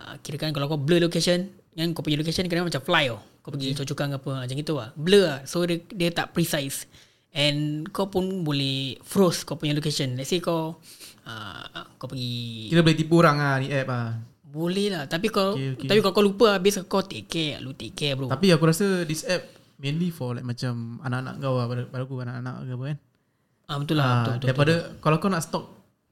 uh, 0.00 0.16
Kira 0.24 0.40
kan 0.40 0.56
kalau 0.56 0.64
kau 0.66 0.80
blur 0.80 1.04
location 1.04 1.52
Yang 1.76 1.92
kau 1.92 2.00
punya 2.00 2.16
location 2.16 2.48
Kira 2.48 2.64
macam 2.64 2.80
fly 2.80 3.12
oh. 3.12 3.20
Kau 3.44 3.52
pergi 3.52 3.76
cocokkan 3.76 4.16
ke 4.16 4.16
apa 4.16 4.32
Macam 4.48 4.56
itu 4.56 4.72
lah 4.72 4.88
Blur 4.96 5.28
lah 5.28 5.38
So 5.44 5.60
dia, 5.68 5.84
dia 5.92 6.08
tak 6.08 6.32
precise 6.32 6.88
And 7.36 7.84
kau 7.92 8.08
pun 8.08 8.42
boleh 8.42 8.96
Froze 9.04 9.44
kau 9.44 9.60
punya 9.60 9.76
location. 9.76 10.16
Let's 10.16 10.32
say 10.32 10.40
kau 10.40 10.80
uh, 11.28 11.62
Kau 12.00 12.08
pergi 12.08 12.72
Kira 12.72 12.80
boleh 12.80 12.96
tipu 12.96 13.20
orang 13.20 13.36
lah 13.36 13.54
ni 13.60 13.68
app 13.68 13.92
ah. 13.92 14.16
Boleh 14.40 14.88
lah. 14.88 15.04
Tapi 15.04 15.28
kau 15.28 15.52
Okay, 15.52 15.76
okay. 15.76 15.84
Tapi 15.84 16.00
kalau 16.00 16.14
kau 16.16 16.24
lupa 16.24 16.56
Habis 16.56 16.80
kau 16.88 17.04
take 17.04 17.28
care. 17.28 17.60
Lu 17.60 17.76
take 17.76 17.92
care 17.92 18.16
bro. 18.16 18.32
Tapi 18.32 18.56
aku 18.56 18.64
rasa 18.64 19.04
this 19.04 19.28
app 19.28 19.44
mainly 19.76 20.08
for 20.08 20.32
like 20.32 20.48
macam 20.48 20.96
anak-anak 21.04 21.34
kau 21.36 21.60
lah. 21.60 21.66
Pada, 21.68 21.82
pada 21.84 22.02
aku 22.08 22.14
anak-anak 22.24 22.54
apa 22.64 22.84
kan. 22.88 22.98
ah, 23.68 23.76
Betul 23.84 23.96
lah. 24.00 24.06
Ah, 24.08 24.14
betul, 24.16 24.32
betul, 24.32 24.46
daripada 24.48 24.74
kalau 25.04 25.16
kau 25.20 25.28
nak 25.28 25.44
stalk 25.44 25.64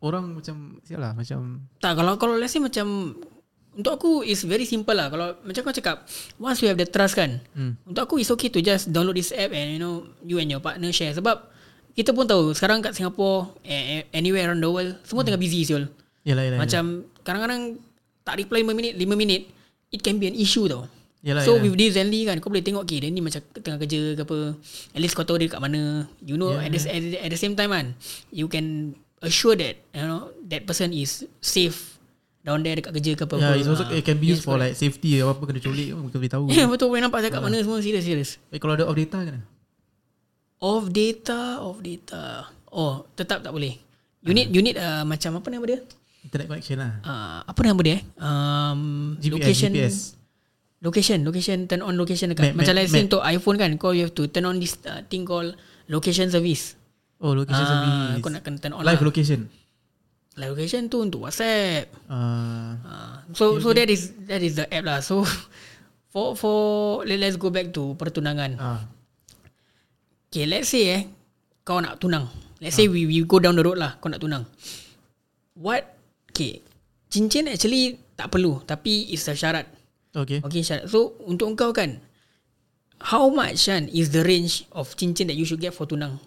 orang 0.04 0.36
macam 0.36 0.76
sial 0.84 1.00
lah 1.00 1.16
macam 1.16 1.64
Tak 1.80 1.96
kalau 1.96 2.20
kalau 2.20 2.36
let's 2.36 2.52
say 2.52 2.60
macam 2.60 3.16
untuk 3.74 3.92
aku 3.98 4.10
is 4.22 4.46
very 4.46 4.64
simple 4.64 4.94
lah 4.94 5.10
kalau 5.10 5.34
macam 5.42 5.60
kau 5.66 5.74
cakap 5.74 6.06
once 6.38 6.62
you 6.62 6.70
have 6.70 6.78
the 6.78 6.86
trust 6.86 7.18
kan 7.18 7.42
hmm. 7.58 7.74
untuk 7.86 8.06
aku 8.06 8.14
is 8.22 8.30
okay 8.30 8.48
to 8.48 8.62
just 8.62 8.90
download 8.94 9.18
this 9.18 9.34
app 9.34 9.50
and 9.50 9.74
you 9.74 9.80
know 9.82 10.06
you 10.22 10.38
and 10.38 10.48
your 10.48 10.62
partner 10.62 10.90
share 10.94 11.10
sebab 11.10 11.42
kita 11.94 12.10
pun 12.10 12.26
tahu 12.26 12.54
sekarang 12.54 12.82
kat 12.82 12.94
Singapore 12.94 13.54
anywhere 14.14 14.50
around 14.50 14.62
the 14.62 14.70
world 14.70 14.92
semua 15.02 15.22
hmm. 15.22 15.34
tengah 15.34 15.40
busy 15.42 15.66
siul 15.66 15.84
yalah 16.22 16.42
yalah. 16.46 16.58
macam 16.58 17.06
kadang-kadang 17.26 17.62
tak 18.24 18.34
reply 18.40 18.60
5 18.62 18.72
minit 18.72 18.92
5 18.96 19.14
minit 19.18 19.42
it 19.90 20.00
can 20.00 20.16
be 20.18 20.30
an 20.30 20.36
issue 20.38 20.66
tau 20.66 20.86
Yalah, 21.24 21.40
so 21.40 21.56
yalah. 21.56 21.72
with 21.72 21.80
this 21.80 21.96
Zenly 21.96 22.28
kan 22.28 22.36
kau 22.36 22.52
boleh 22.52 22.60
tengok 22.60 22.84
okay 22.84 23.00
dia 23.00 23.08
ni 23.08 23.24
macam 23.24 23.40
tengah 23.56 23.80
kerja 23.80 24.12
ke 24.12 24.22
apa 24.28 24.38
at 24.92 25.00
least 25.00 25.16
kau 25.16 25.24
tahu 25.24 25.40
dia 25.40 25.48
kat 25.48 25.56
mana 25.56 26.04
you 26.20 26.36
know 26.36 26.52
Yeah, 26.52 26.68
at, 26.68 26.70
the, 26.76 26.80
at, 26.84 27.00
the, 27.00 27.16
at 27.16 27.30
the 27.32 27.40
same 27.40 27.56
time 27.56 27.72
kan 27.72 27.86
you 28.28 28.44
can 28.44 28.92
assure 29.24 29.56
that 29.56 29.80
you 29.96 30.04
know 30.04 30.28
that 30.52 30.68
person 30.68 30.92
is 30.92 31.24
safe 31.40 31.93
down 32.44 32.60
there 32.60 32.76
dekat 32.76 32.92
kerja 32.92 33.10
ke 33.16 33.24
apa 33.24 33.34
yeah, 33.34 33.56
it's 33.56 33.64
also 33.66 33.88
it 33.88 34.04
can 34.04 34.20
be 34.20 34.28
used 34.28 34.44
yes, 34.44 34.46
for 34.46 34.54
like 34.54 34.76
safety 34.76 35.16
apa 35.18 35.32
apa 35.32 35.42
kena 35.48 35.58
culik 35.58 35.86
kita 35.88 36.16
boleh 36.20 36.30
tahu. 36.30 36.44
Ya 36.52 36.68
betul 36.72 36.86
boleh 36.86 37.02
nampak 37.02 37.24
saya 37.24 37.32
kat 37.32 37.40
mana 37.40 37.56
semua 37.58 37.80
serius 37.80 38.04
serius. 38.04 38.30
Eh, 38.48 38.60
kalau 38.60 38.76
ada 38.76 38.84
off 38.84 38.94
data 38.94 39.18
kan? 39.18 39.40
Off 40.60 40.84
data, 40.88 41.40
off 41.58 41.78
data. 41.80 42.24
Oh, 42.68 43.04
tetap 43.12 43.40
tak 43.40 43.48
boleh. 43.48 43.76
You 44.20 44.32
need 44.32 44.48
you 44.48 44.60
need 44.60 44.76
uh, 44.76 45.04
macam 45.04 45.36
apa 45.36 45.48
nama 45.48 45.64
dia? 45.66 45.80
Internet 46.20 46.46
connection 46.46 46.76
lah. 46.80 46.92
Uh, 47.00 47.38
apa 47.44 47.60
nama 47.60 47.80
dia? 47.80 47.94
eh? 47.94 48.00
Um, 48.16 48.80
GPS, 49.18 49.32
location 49.34 49.70
GPS. 49.70 49.96
location 50.80 51.18
location 51.20 51.58
turn 51.64 51.80
on 51.80 51.94
location 51.94 52.28
dekat. 52.28 52.52
Map, 52.52 52.60
macam 52.60 52.72
map, 52.72 52.80
let's 52.80 52.92
say 52.92 53.02
untuk 53.02 53.20
iPhone 53.20 53.56
kan, 53.56 53.70
kau 53.76 53.92
you 53.92 54.04
have 54.04 54.12
to 54.12 54.24
turn 54.26 54.44
on 54.44 54.56
this 54.56 54.80
uh, 54.84 55.04
thing 55.04 55.24
called 55.24 55.52
location 55.86 56.28
service. 56.28 56.76
Oh, 57.20 57.32
location 57.32 57.60
Ah, 57.60 57.68
service. 57.70 58.20
Kau 58.20 58.28
nak 58.28 58.40
kena 58.40 58.56
turn 58.58 58.72
on 58.72 58.80
Live 58.82 59.00
lah. 59.00 59.04
location. 59.04 59.48
Location 60.34 60.90
tu 60.90 60.98
untuk 60.98 61.30
WhatsApp. 61.30 61.86
Uh, 62.10 62.74
Uh, 62.82 63.14
so 63.32 63.62
so 63.62 63.70
that 63.70 63.86
is 63.86 64.10
that 64.26 64.42
is 64.42 64.58
the 64.58 64.66
app 64.66 64.82
lah. 64.82 64.98
So 64.98 65.22
for 66.12 66.34
for 66.34 66.58
let, 67.06 67.22
let's 67.22 67.38
go 67.38 67.54
back 67.54 67.70
to 67.72 67.94
pertunangan. 67.94 68.58
ah, 68.58 68.82
Okay, 70.28 70.50
let's 70.50 70.74
say 70.74 70.90
eh, 70.90 71.02
kau 71.62 71.78
nak 71.78 72.02
tunang. 72.02 72.26
Let's 72.58 72.74
say 72.74 72.90
we 72.90 73.06
we 73.06 73.22
go 73.22 73.38
down 73.38 73.54
the 73.54 73.62
road 73.62 73.78
lah, 73.78 73.94
kau 74.02 74.10
nak 74.10 74.18
tunang. 74.18 74.42
What? 75.54 75.86
Okay, 76.34 76.66
cincin 77.06 77.46
actually 77.46 78.02
tak 78.18 78.34
perlu, 78.34 78.58
tapi 78.66 79.14
it's 79.14 79.30
a 79.30 79.38
syarat. 79.38 79.70
okay. 80.10 80.42
Okay, 80.42 80.66
syarat. 80.66 80.90
So 80.90 81.14
untuk 81.22 81.54
kau 81.54 81.70
kan, 81.70 82.02
how 82.98 83.30
much 83.30 83.70
kan 83.70 83.86
is 83.86 84.10
the 84.10 84.26
range 84.26 84.66
of 84.74 84.90
cincin 84.98 85.30
that 85.30 85.38
you 85.38 85.46
should 85.46 85.62
get 85.62 85.70
for 85.70 85.86
tunang? 85.86 86.18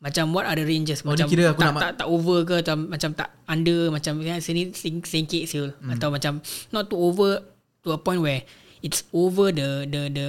Macam 0.00 0.32
what 0.32 0.48
are 0.48 0.56
the 0.56 0.64
ranges? 0.64 1.04
Oh, 1.04 1.12
macam 1.12 1.28
kira 1.28 1.52
aku 1.52 1.60
tak, 1.60 1.76
nak 1.76 1.82
tak, 1.84 1.92
tak 2.00 2.08
over 2.08 2.38
ke 2.48 2.54
atau 2.64 2.76
macam 2.80 3.10
tak 3.12 3.28
under 3.44 3.92
macam 3.92 4.16
ya, 4.24 4.40
sini 4.40 4.72
sing, 4.72 5.04
singkit 5.04 5.44
siul 5.44 5.76
hmm. 5.76 5.92
atau 5.92 6.08
macam 6.08 6.40
not 6.72 6.88
too 6.88 6.96
over 6.96 7.44
to 7.84 7.92
a 7.92 8.00
point 8.00 8.24
where 8.24 8.40
it's 8.80 9.04
over 9.12 9.52
the 9.52 9.84
the 9.84 10.02
the 10.08 10.28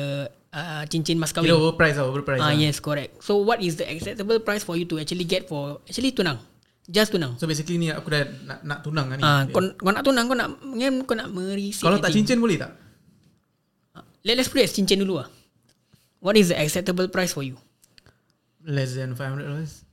uh, 0.51 0.83
cincin 0.91 1.15
mas 1.15 1.31
kahwin. 1.31 1.55
Kira 1.55 1.55
overprice 1.55 1.95
lah, 1.95 2.05
overprice 2.11 2.43
Ah 2.43 2.51
lah. 2.51 2.59
yes, 2.59 2.83
correct. 2.83 3.23
So 3.23 3.39
what 3.39 3.63
is 3.63 3.79
the 3.79 3.87
acceptable 3.87 4.43
price 4.43 4.67
for 4.67 4.75
you 4.75 4.83
to 4.91 4.99
actually 4.99 5.23
get 5.23 5.47
for 5.47 5.79
actually 5.87 6.11
tunang? 6.11 6.43
Just 6.91 7.15
tunang. 7.15 7.39
So 7.39 7.47
basically 7.47 7.79
ni 7.79 7.95
aku 7.95 8.11
dah 8.11 8.27
nak, 8.43 8.59
nak 8.67 8.79
tunang 8.83 9.07
kan 9.07 9.17
ni. 9.17 9.23
Ah, 9.23 9.47
kau, 9.47 9.63
kau 9.79 9.91
nak 9.95 10.03
tunang, 10.03 10.27
kau 10.27 10.35
nak 10.35 10.49
kan 10.59 10.93
kau 11.07 11.15
nak 11.15 11.31
merisi. 11.31 11.79
Kalau 11.79 11.95
tak 12.03 12.11
cincin 12.11 12.43
boleh 12.43 12.59
tak? 12.59 12.75
Let, 14.27 14.35
let's 14.37 14.51
put 14.51 14.61
as 14.61 14.75
cincin 14.75 14.99
dulu 14.99 15.23
ah. 15.23 15.31
What 16.19 16.35
is 16.35 16.53
the 16.53 16.59
acceptable 16.59 17.07
price 17.07 17.31
for 17.31 17.41
you? 17.41 17.55
Less 18.63 18.93
than 18.93 19.13
500 19.13 19.41
dollars. 19.43 19.83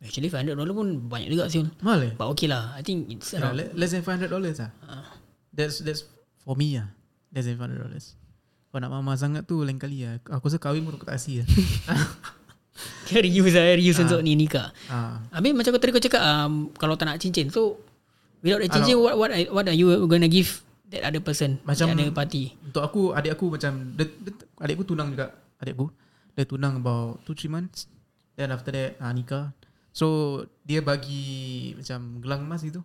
Actually 0.00 0.28
500 0.28 0.56
dollar 0.56 0.72
pun 0.72 0.88
banyak 1.06 1.28
juga 1.28 1.44
sih. 1.46 1.60
Mahal 1.80 2.00
eh? 2.02 2.12
But 2.14 2.32
okay 2.32 2.48
lah. 2.48 2.72
I 2.72 2.80
think 2.80 3.10
it's 3.10 3.30
Yeah, 3.30 3.44
around. 3.44 3.60
less 3.76 3.90
than 3.90 4.00
500 4.00 4.26
dollars 4.26 4.56
lah. 4.56 4.72
That's 5.50 5.80
that's 5.80 6.08
for 6.40 6.54
me 6.54 6.80
lah. 6.80 6.88
Less 7.28 7.44
than 7.44 7.56
500 7.56 7.76
dollars. 7.78 8.16
Kau 8.70 8.78
nak 8.78 8.88
mama 8.88 9.12
sangat 9.14 9.44
tu 9.44 9.60
lain 9.60 9.76
kali 9.76 10.02
lah. 10.02 10.16
Aku 10.30 10.46
rasa 10.46 10.56
kahwin 10.56 10.82
pun 10.82 10.94
aku 10.94 11.04
tak 11.04 11.18
kasi 11.18 11.42
lah. 11.42 11.48
reuse 13.12 13.52
lah, 13.52 13.74
reuse 13.74 13.98
untuk 13.98 14.22
ni 14.22 14.32
nikah. 14.34 14.70
ah. 14.86 15.20
Habis 15.30 15.52
macam 15.52 15.70
kau 15.74 15.80
tadi 15.82 15.92
kau 15.92 16.00
cakap 16.00 16.22
um, 16.22 16.52
kalau 16.72 16.94
tak 16.94 17.04
nak 17.04 17.18
cincin. 17.18 17.50
So 17.50 17.82
without 18.40 18.62
the 18.62 18.70
Ah, 18.70 18.74
cincin 18.78 18.96
what 18.96 19.18
what 19.18 19.28
what 19.52 19.64
are 19.66 19.74
you 19.74 19.90
gonna 20.06 20.30
give 20.30 20.62
that 20.88 21.04
other 21.04 21.20
person? 21.20 21.58
Macam- 21.60 21.92
that 21.92 22.00
other 22.00 22.14
party. 22.14 22.54
Untuk 22.62 22.80
aku, 22.80 23.02
adik 23.12 23.34
aku 23.34 23.50
macam, 23.50 23.94
dia, 23.94 24.06
dia, 24.06 24.32
adik 24.56 24.74
aku 24.78 24.84
tunang 24.86 25.10
juga. 25.10 25.34
Adik 25.58 25.74
aku. 25.74 25.86
Dia 26.32 26.44
tunang 26.44 26.78
about 26.78 27.22
2-3 27.24 27.48
months. 27.48 27.86
Then 28.34 28.50
after 28.50 28.70
that, 28.70 28.96
ah, 28.98 29.10
nikah. 29.10 29.52
So, 29.90 30.06
dia 30.62 30.80
bagi 30.80 31.22
macam 31.74 31.98
gelang 32.18 32.42
emas 32.44 32.62
gitu. 32.62 32.80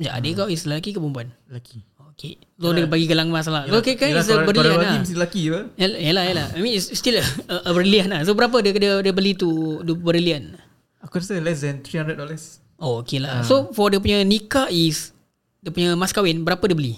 Ya, 0.00 0.16
adik 0.16 0.34
kau 0.34 0.48
is 0.48 0.64
lelaki 0.64 0.90
ke 0.90 0.98
perempuan? 0.98 1.30
Lelaki. 1.46 1.84
Okay. 2.12 2.36
So 2.60 2.70
dia 2.70 2.84
bagi 2.84 3.08
gelang 3.08 3.32
emas 3.32 3.48
lah. 3.48 3.64
Okay 3.72 3.96
kan 3.96 4.12
Yelah, 4.12 4.20
it's 4.20 4.28
a 4.28 4.36
kalau- 4.36 4.44
kalau 4.44 4.52
berlian 4.52 4.84
lah. 4.84 5.00
mesti 5.00 5.16
lelaki 5.16 5.40
apa? 5.48 5.60
Yalah, 5.74 5.98
yalah, 5.98 6.24
yalah. 6.28 6.46
I 6.52 6.60
mean 6.60 6.74
it's 6.74 6.88
still 6.92 7.16
a, 7.16 7.24
a, 7.48 7.56
a 7.66 7.72
berlian 7.72 8.12
lah. 8.12 8.20
So 8.22 8.36
berapa 8.36 8.52
dia 8.60 8.72
dia, 8.74 8.92
dia 9.00 9.12
beli 9.12 9.32
tu 9.32 9.48
berlian? 9.96 10.60
Aku 11.00 11.16
rasa 11.16 11.40
less 11.40 11.64
than 11.64 11.80
300 11.80 12.14
dollars. 12.14 12.60
Oh 12.76 13.00
okay 13.00 13.16
lah. 13.16 13.40
So 13.42 13.72
for 13.72 13.88
dia 13.88 13.96
punya 13.96 14.20
nikah 14.22 14.68
is 14.68 15.16
dia 15.58 15.72
punya 15.72 15.96
mas 15.96 16.12
kahwin 16.12 16.44
berapa 16.44 16.60
dia 16.62 16.76
beli? 16.76 16.94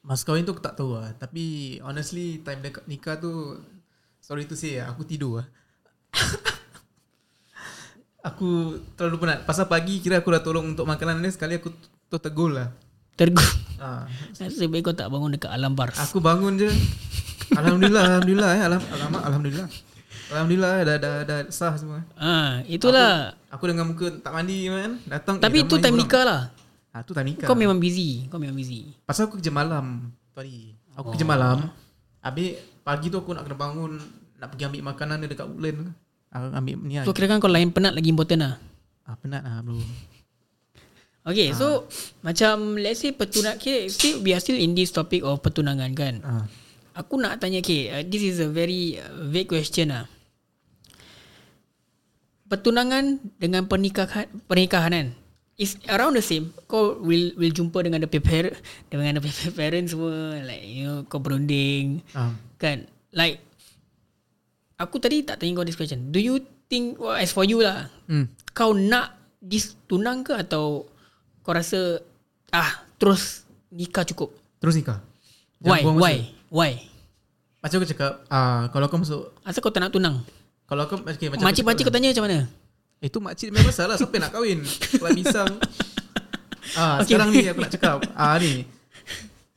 Mas 0.00 0.24
kahwin 0.24 0.42
tu 0.42 0.50
aku 0.50 0.64
tak 0.64 0.74
tahu 0.74 0.96
lah. 0.96 1.12
Tapi 1.14 1.44
honestly, 1.84 2.40
time 2.40 2.64
dekat 2.64 2.86
nikah 2.86 3.20
tu, 3.20 3.60
sorry 4.30 4.46
to 4.46 4.54
say 4.54 4.78
aku 4.78 5.02
tidur 5.02 5.42
lah. 5.42 5.46
aku 8.22 8.78
terlalu 8.94 9.16
penat. 9.18 9.42
Pasal 9.42 9.66
pagi 9.66 9.98
kira 9.98 10.22
aku 10.22 10.30
dah 10.30 10.38
tolong 10.38 10.70
untuk 10.70 10.86
makanan 10.86 11.18
dia, 11.18 11.34
sekali 11.34 11.58
aku 11.58 11.74
tu 12.06 12.16
tegul 12.16 12.54
lah. 12.54 12.70
Tergu. 13.18 13.42
Ah, 13.76 14.06
Nasib 14.38 14.70
baik 14.70 14.86
kau 14.86 14.94
tak 14.94 15.10
bangun 15.10 15.34
dekat 15.34 15.50
alam 15.50 15.74
bars. 15.74 15.98
Aku 15.98 16.22
bangun 16.22 16.54
je 16.54 16.70
Alhamdulillah 17.50 18.02
Alhamdulillah 18.06 18.50
eh. 18.54 18.62
Alham, 18.62 18.82
alamak, 18.86 19.22
Alhamdulillah 19.26 19.66
Alhamdulillah 20.30 20.70
eh, 20.70 20.84
dah, 20.86 20.96
dah, 20.96 21.14
dah 21.26 21.38
sah 21.50 21.74
semua 21.74 22.06
Ah, 22.14 22.62
itulah. 22.70 23.34
Aku 23.50 23.66
dengan 23.66 23.90
muka 23.90 24.14
tak 24.14 24.30
mandi 24.30 24.70
kan 24.70 24.94
Datang 25.10 25.34
Tapi 25.42 25.56
eh, 25.58 25.64
itu 25.66 25.74
time 25.82 25.98
nikah 25.98 26.22
lah. 26.22 26.42
ah, 26.94 27.02
Tu 27.02 27.10
time 27.10 27.34
nikah 27.34 27.50
Kau 27.50 27.58
memang 27.58 27.82
busy. 27.82 28.30
Kau 28.30 28.38
memang 28.38 28.54
busy. 28.54 28.94
Pasal 29.02 29.26
aku 29.26 29.42
kerja 29.42 29.50
malam 29.50 30.14
Tadi 30.30 30.70
Aku 30.94 31.10
kerja 31.10 31.26
malam 31.26 31.66
Habis 32.22 32.62
pagi 32.82 33.12
tu 33.12 33.20
aku 33.20 33.36
nak 33.36 33.44
kena 33.46 33.56
bangun 33.56 33.92
Nak 34.40 34.48
pergi 34.56 34.64
ambil 34.66 34.82
makanan 34.92 35.16
dia 35.24 35.28
dekat 35.30 35.46
Woodland 35.46 35.92
Aku 36.30 36.46
ambil 36.54 36.74
ni 36.86 36.94
lah 36.96 37.04
So 37.04 37.12
kira 37.12 37.26
kan 37.28 37.38
kau 37.42 37.50
lain 37.50 37.70
penat 37.74 37.92
lagi 37.92 38.08
important 38.08 38.40
lah. 38.42 38.54
ah, 39.04 39.16
Penat 39.18 39.42
lah 39.44 39.60
bro 39.60 39.76
Okay, 41.20 41.52
so 41.52 41.84
macam 42.24 42.80
let's 42.80 43.04
say 43.04 43.12
pertunangan, 43.12 43.60
okay, 43.60 43.92
still 43.92 44.24
we 44.24 44.32
are 44.32 44.40
still 44.40 44.56
in 44.56 44.72
this 44.72 44.88
topic 44.88 45.20
of 45.20 45.44
pertunangan 45.44 45.92
kan. 45.92 46.24
ah. 46.24 46.48
Aku 46.96 47.20
nak 47.20 47.36
tanya 47.36 47.60
okay, 47.60 47.92
uh, 47.92 48.00
this 48.00 48.24
is 48.24 48.40
a 48.40 48.48
very 48.48 48.96
uh, 48.96 49.28
vague 49.28 49.44
question 49.46 49.92
lah. 49.92 50.08
Pertunangan 52.48 53.20
dengan 53.36 53.68
pernikahan 53.68 54.26
pernikahan 54.48 54.90
kan 54.90 55.06
is 55.60 55.76
around 55.86 56.16
the 56.16 56.24
same. 56.24 56.56
Kau 56.64 56.96
will 56.96 57.36
will 57.36 57.52
jumpa 57.52 57.84
dengan 57.84 58.00
the 58.00 58.08
parent 58.08 58.56
dengan 58.88 59.20
the 59.20 59.22
parents 59.52 59.92
semua 59.92 60.40
like 60.40 60.64
you 60.64 60.88
know 60.88 61.04
kau 61.04 61.20
berunding 61.20 62.00
Ah. 62.16 62.32
kan. 62.56 62.88
Like 63.12 63.44
aku 64.80 64.96
tadi 64.96 65.20
tak 65.20 65.36
tanya 65.38 65.54
kau 65.54 65.66
this 65.66 65.76
question. 65.76 66.08
Do 66.08 66.16
you 66.16 66.40
think 66.66 66.96
well, 66.96 67.12
as 67.12 67.30
for 67.30 67.44
you 67.44 67.60
lah, 67.60 67.92
Hmm. 68.08 68.32
kau 68.50 68.72
nak 68.72 69.12
this 69.38 69.76
tunang 69.84 70.24
ke 70.24 70.32
atau 70.32 70.88
kau 71.40 71.52
rasa 71.52 72.00
ah 72.48 72.80
terus 72.96 73.44
nikah 73.68 74.04
cukup? 74.04 74.32
Terus 74.58 74.76
nikah. 74.76 75.04
Why? 75.60 75.84
Why? 75.84 75.92
masa. 75.92 76.48
Why? 76.48 76.72
Macam 77.60 77.76
aku 77.76 77.92
cakap, 77.92 78.12
ah 78.32 78.72
kalau 78.72 78.88
kau 78.88 78.96
masuk 78.96 79.36
Asal 79.44 79.60
kau 79.60 79.68
tak 79.68 79.84
nak 79.84 79.92
tunang? 79.92 80.24
kalau 80.64 80.86
kau 80.86 80.96
okay, 81.02 81.28
macam 81.28 81.44
Makcik-makcik 81.44 81.84
kau 81.84 81.92
tanya 81.92 82.08
macam 82.08 82.24
mana? 82.24 82.38
Eh 83.00 83.08
tu 83.08 83.18
makcik 83.18 83.48
memang 83.48 83.72
salah 83.72 83.96
Siapa 83.96 84.12
nak 84.20 84.30
kahwin? 84.30 84.60
Kalau 84.60 85.10
pisang 85.10 85.50
ah, 86.76 87.00
Okay. 87.00 87.16
Sekarang 87.16 87.32
ni 87.32 87.48
aku 87.48 87.60
nak 87.60 87.72
cakap. 87.72 87.98
Ah, 88.12 88.36
Ni. 88.36 88.68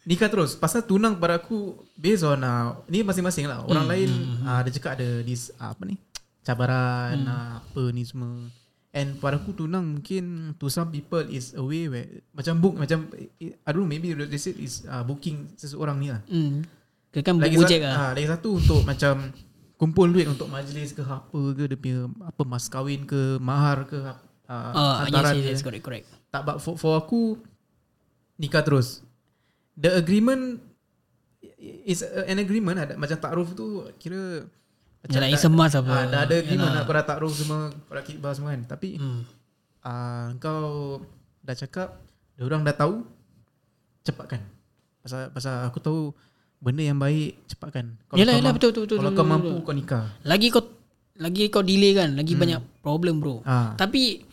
Nikah 0.03 0.31
terus. 0.31 0.55
Pasal 0.55 0.83
tunang 0.83 1.19
pada 1.19 1.37
aku 1.37 1.75
Based 1.93 2.23
on 2.23 2.39
uh, 2.39 2.79
Ni 2.87 3.03
masing-masing 3.03 3.45
lah. 3.45 3.67
Orang 3.67 3.85
lain 3.85 4.09
ah, 4.43 4.63
Dia 4.63 4.71
cakap 4.71 4.95
ada 4.95 5.19
this, 5.21 5.51
ah, 5.59 5.75
Apa 5.75 5.83
ni? 5.83 5.99
Cabaran 6.41 7.19
ah, 7.27 7.59
Apa 7.59 7.91
ni 7.91 8.07
semua. 8.07 8.47
And 8.93 9.17
pada 9.17 9.35
aku 9.35 9.51
tunang 9.51 9.99
mungkin 9.99 10.55
To 10.55 10.71
some 10.71 10.87
people 10.87 11.27
is 11.27 11.51
a 11.51 11.63
way 11.63 11.91
where 11.91 12.07
Macam 12.31 12.63
book 12.63 12.79
Macam 12.79 13.11
I 13.39 13.69
don't 13.69 13.83
know 13.83 13.89
Maybe 13.89 14.15
they 14.15 14.39
said 14.39 14.55
is 14.55 14.87
uh, 14.87 15.03
Booking 15.03 15.51
seseorang 15.59 15.99
ni 15.99 16.07
lah. 16.09 16.23
Hmm. 16.25 16.63
Kira 17.11 17.27
kan 17.27 17.37
lagi, 17.37 17.59
sa- 17.59 17.69
lah. 17.77 17.93
ah, 17.93 18.11
lagi 18.17 18.25
satu 18.25 18.57
untuk 18.57 18.81
macam 18.81 19.29
kumpul 19.83 20.07
duit 20.07 20.23
untuk 20.25 20.47
majlis 20.47 20.91
ke 20.91 21.03
apa 21.03 21.27
ke 21.51 21.63
dia 21.65 21.75
punya 21.75 21.99
apa 22.21 22.41
mas 22.43 22.65
kahwin 22.65 23.03
ke 23.03 23.35
mahar 23.37 23.83
ke 23.83 23.99
uh, 23.99 24.15
Ah, 24.45 24.71
yes, 24.71 24.99
hantaran 25.03 25.33
yes, 25.33 25.41
ke. 25.41 25.49
yes, 25.49 25.61
correct, 25.61 25.83
correct. 25.83 26.05
Tak 26.29 26.41
but 26.41 26.57
for, 26.57 26.75
for 26.75 26.95
aku 26.95 27.35
nikah 28.35 28.61
terus. 28.61 29.03
The 29.73 29.91
agreement 29.93 30.61
is 31.83 31.99
an 32.03 32.37
agreement 32.37 32.77
ada 32.77 32.93
macam 32.93 33.17
takruf 33.17 33.51
tu 33.51 33.67
kira 33.97 34.45
Yalah, 35.03 35.27
it's 35.27 35.43
a 35.43 35.51
must 35.51 35.75
apa. 35.75 35.91
Ah, 35.91 36.03
dah 36.05 36.19
ada 36.23 36.35
agreement 36.37 36.71
Yalah. 36.71 36.79
lah, 36.79 36.87
kau 36.87 36.95
dah 36.95 37.03
takruf 37.05 37.33
semua, 37.33 37.67
kau 37.83 37.91
dah 37.91 38.01
kibah 38.01 38.31
semua 38.31 38.55
kan. 38.55 38.63
Tapi 38.65 38.95
Hmm. 38.95 39.27
uh, 39.81 40.27
kau 40.39 41.03
dah 41.39 41.51
cakap, 41.53 41.99
dia 42.33 42.47
orang 42.47 42.63
dah 42.63 42.71
tahu, 42.71 43.03
cepatkan. 44.01 44.39
Pasal 44.99 45.27
pasal 45.29 45.67
aku 45.67 45.77
tahu 45.77 46.01
benda 46.63 46.81
yang 46.81 46.95
baik 46.95 47.35
cepatkan. 47.45 47.99
Yalah, 48.09 48.09
kau 48.09 48.15
yalah, 48.15 48.33
mampu- 48.41 48.55
betul, 48.55 48.69
betul, 48.71 48.83
betul, 48.83 48.97
Kalau 48.97 49.03
betul, 49.05 49.13
kau 49.13 49.21
betul, 49.21 49.33
mampu 49.35 49.49
betul. 49.49 49.61
kau 49.61 49.75
nikah. 49.75 50.03
Lagi 50.23 50.47
kau 50.47 50.63
lagi 51.13 51.43
kau 51.47 51.61
delay 51.61 51.91
kan, 51.93 52.09
lagi 52.15 52.33
banyak 52.33 52.59
problem 52.79 53.19
bro. 53.19 53.43
Ah. 53.43 53.75
Tapi 53.75 54.23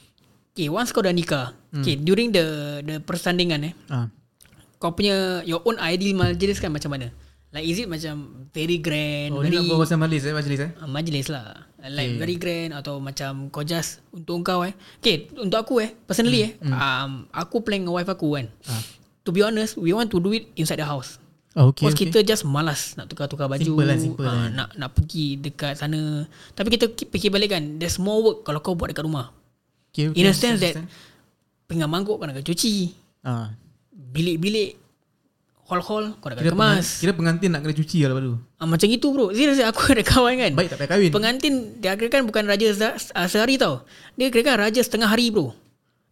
okay, 0.48 0.66
once 0.66 0.88
kau 0.88 1.02
dah 1.02 1.10
nikah, 1.10 1.50
okay, 1.72 1.92
during 1.94 2.30
the 2.30 2.44
the 2.80 2.94
persandingan 3.00 3.66
eh, 3.66 3.74
Ah. 3.88 4.06
kau 4.76 4.90
punya 4.90 5.42
your 5.44 5.60
own 5.62 5.76
ideal 5.76 6.14
majlis 6.14 6.56
kan 6.56 6.70
macam 6.70 6.88
mana? 6.90 7.10
Like 7.50 7.66
is 7.66 7.76
it 7.76 7.90
macam 7.90 8.46
very 8.48 8.78
grand, 8.78 9.34
Oh, 9.34 9.42
ni 9.42 9.50
very 9.50 9.58
nak 9.58 9.66
buat 9.68 9.82
pasal 9.82 9.98
majlis 9.98 10.22
eh, 10.22 10.30
majlis 10.30 10.60
eh. 10.60 10.70
uh, 10.72 10.86
majlis 10.86 11.26
lah. 11.28 11.66
Like 11.82 12.14
Okay. 12.14 12.20
very 12.20 12.36
grand 12.36 12.70
atau 12.72 12.96
macam 12.96 13.50
kau 13.50 13.60
just 13.60 13.98
untuk 14.08 14.40
kau 14.40 14.62
eh. 14.62 14.70
Okay, 15.02 15.26
untuk 15.34 15.58
aku 15.58 15.82
eh, 15.82 15.90
personally 16.00 16.46
eh, 16.46 16.50
um, 16.62 17.26
aku 17.28 17.60
plan 17.60 17.82
dengan 17.82 17.92
wife 17.92 18.06
aku 18.06 18.38
kan. 18.38 18.46
Ah. 18.64 18.78
To 19.20 19.34
be 19.34 19.42
honest, 19.42 19.74
we 19.74 19.90
want 19.90 20.08
to 20.08 20.16
do 20.16 20.30
it 20.30 20.46
inside 20.54 20.78
the 20.78 20.86
house. 20.86 21.18
Okay, 21.50 21.82
Cause 21.82 21.98
okay. 21.98 22.06
kita 22.06 22.22
just 22.22 22.46
malas 22.46 22.94
nak 22.94 23.10
tukar-tukar 23.10 23.50
baju. 23.50 23.58
Simple 23.58 23.82
lah, 23.82 23.98
simple 23.98 24.22
ah, 24.22 24.30
lah. 24.30 24.46
Nak 24.54 24.68
nak 24.78 24.90
pergi 24.94 25.34
dekat 25.34 25.74
sana. 25.74 26.22
Tapi 26.54 26.78
kita 26.78 26.94
ki- 26.94 27.10
fikir 27.10 27.34
balik 27.34 27.50
kan, 27.50 27.74
there's 27.74 27.98
more 27.98 28.22
work 28.22 28.46
kalau 28.46 28.62
kau 28.62 28.78
buat 28.78 28.94
dekat 28.94 29.02
rumah. 29.02 29.34
okay, 29.90 30.14
In 30.14 30.30
a 30.30 30.34
sense 30.34 30.62
that 30.62 30.78
pinggan 31.66 31.90
mangkuk 31.90 32.22
kau 32.22 32.26
nak 32.26 32.38
kena 32.38 32.46
cuci. 32.46 32.94
ah. 33.26 33.50
Bilik-bilik 33.90 34.78
hall-hall 35.66 36.14
kau 36.22 36.30
nak 36.30 36.38
kira, 36.38 36.54
kemas. 36.54 37.02
kira 37.02 37.12
pengantin 37.18 37.50
nak 37.50 37.66
kena 37.66 37.74
cuci 37.74 37.98
lah 38.06 38.08
lepas 38.14 38.22
tu. 38.22 38.34
Ah, 38.62 38.66
macam 38.70 38.86
itu 38.86 39.06
bro. 39.10 39.26
Serius 39.34 39.58
aku 39.74 39.80
ada 39.90 40.02
kawan 40.06 40.34
kan. 40.38 40.52
Baik 40.54 40.70
tak 40.70 40.78
payah 40.78 40.90
kahwin. 40.94 41.10
Pengantin 41.10 41.52
dia 41.82 41.98
kira 41.98 42.14
kan 42.14 42.22
bukan 42.30 42.46
raja 42.46 42.66
se- 42.70 43.10
uh, 43.10 43.26
sehari 43.26 43.58
tau. 43.58 43.82
Dia 44.14 44.30
kira 44.30 44.54
kan 44.54 44.70
raja 44.70 44.78
setengah 44.78 45.10
hari 45.10 45.34
bro. 45.34 45.50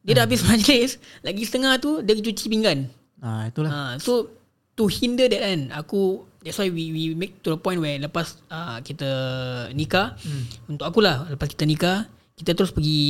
Dia 0.02 0.18
dah 0.18 0.26
habis 0.26 0.42
majlis, 0.42 0.99
lagi 1.23 1.42
setengah 1.47 1.78
tu 1.78 2.02
dia 2.02 2.18
cuci 2.18 2.50
pinggan. 2.50 2.90
Ah, 3.23 3.47
itulah. 3.47 3.71
Ha, 3.71 3.78
so 4.02 4.30
to 4.79 4.87
hinder 4.87 5.27
that 5.27 5.43
kan 5.43 5.75
aku 5.75 6.23
that's 6.38 6.55
why 6.57 6.71
we 6.71 6.95
we 6.95 7.03
make 7.12 7.43
to 7.43 7.51
the 7.51 7.59
point 7.59 7.83
where 7.83 7.99
lepas 7.99 8.38
uh, 8.47 8.79
kita 8.81 9.11
nikah 9.75 10.14
hmm. 10.23 10.71
untuk 10.71 10.87
akulah 10.87 11.27
lepas 11.27 11.51
kita 11.51 11.67
nikah 11.67 12.07
kita 12.38 12.55
terus 12.55 12.71
pergi 12.71 13.03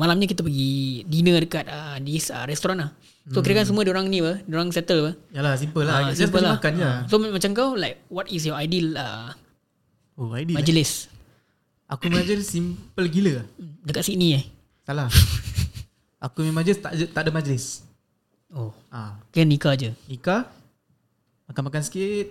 malamnya 0.00 0.24
kita 0.24 0.40
pergi 0.40 1.04
dinner 1.04 1.36
dekat 1.36 1.68
uh, 1.68 2.00
this 2.00 2.32
uh, 2.32 2.48
restoran 2.48 2.80
lah. 2.80 2.90
So 3.28 3.38
hmm. 3.38 3.44
kira 3.44 3.60
kan 3.60 3.66
semua 3.68 3.84
orang 3.84 4.08
ni 4.08 4.24
apa, 4.24 4.40
orang 4.48 4.72
settle 4.72 5.04
apa. 5.04 5.12
Yalah, 5.30 5.54
simple 5.60 5.84
lah. 5.84 5.94
Ah, 5.94 6.10
Just 6.10 6.26
simple 6.26 6.40
lah. 6.40 6.56
makan 6.56 6.72
je. 6.74 6.82
Ah. 6.82 7.00
So 7.04 7.20
macam 7.20 7.50
kau 7.52 7.76
like 7.76 8.00
what 8.08 8.32
is 8.32 8.42
your 8.42 8.56
ideal 8.56 8.96
uh, 8.96 9.36
Oh, 10.16 10.32
ideal. 10.32 10.56
eh. 10.56 10.64
majlis 10.64 11.12
Aku 11.86 12.08
majlis 12.08 12.48
simple 12.48 13.06
gila. 13.12 13.44
dekat 13.84 14.08
Sydney 14.08 14.40
eh? 14.40 14.44
Salah. 14.88 15.12
Aku 16.24 16.40
punya 16.40 16.56
majlis 16.56 16.80
tak, 16.80 16.96
tak 17.12 17.28
ada 17.28 17.30
majlis. 17.30 17.84
Oh, 18.48 18.72
Ah, 18.88 19.20
kira 19.28 19.44
nikah 19.44 19.76
je. 19.76 19.92
nikah, 20.08 20.48
makan-makan 21.52 21.82
sikit. 21.84 22.26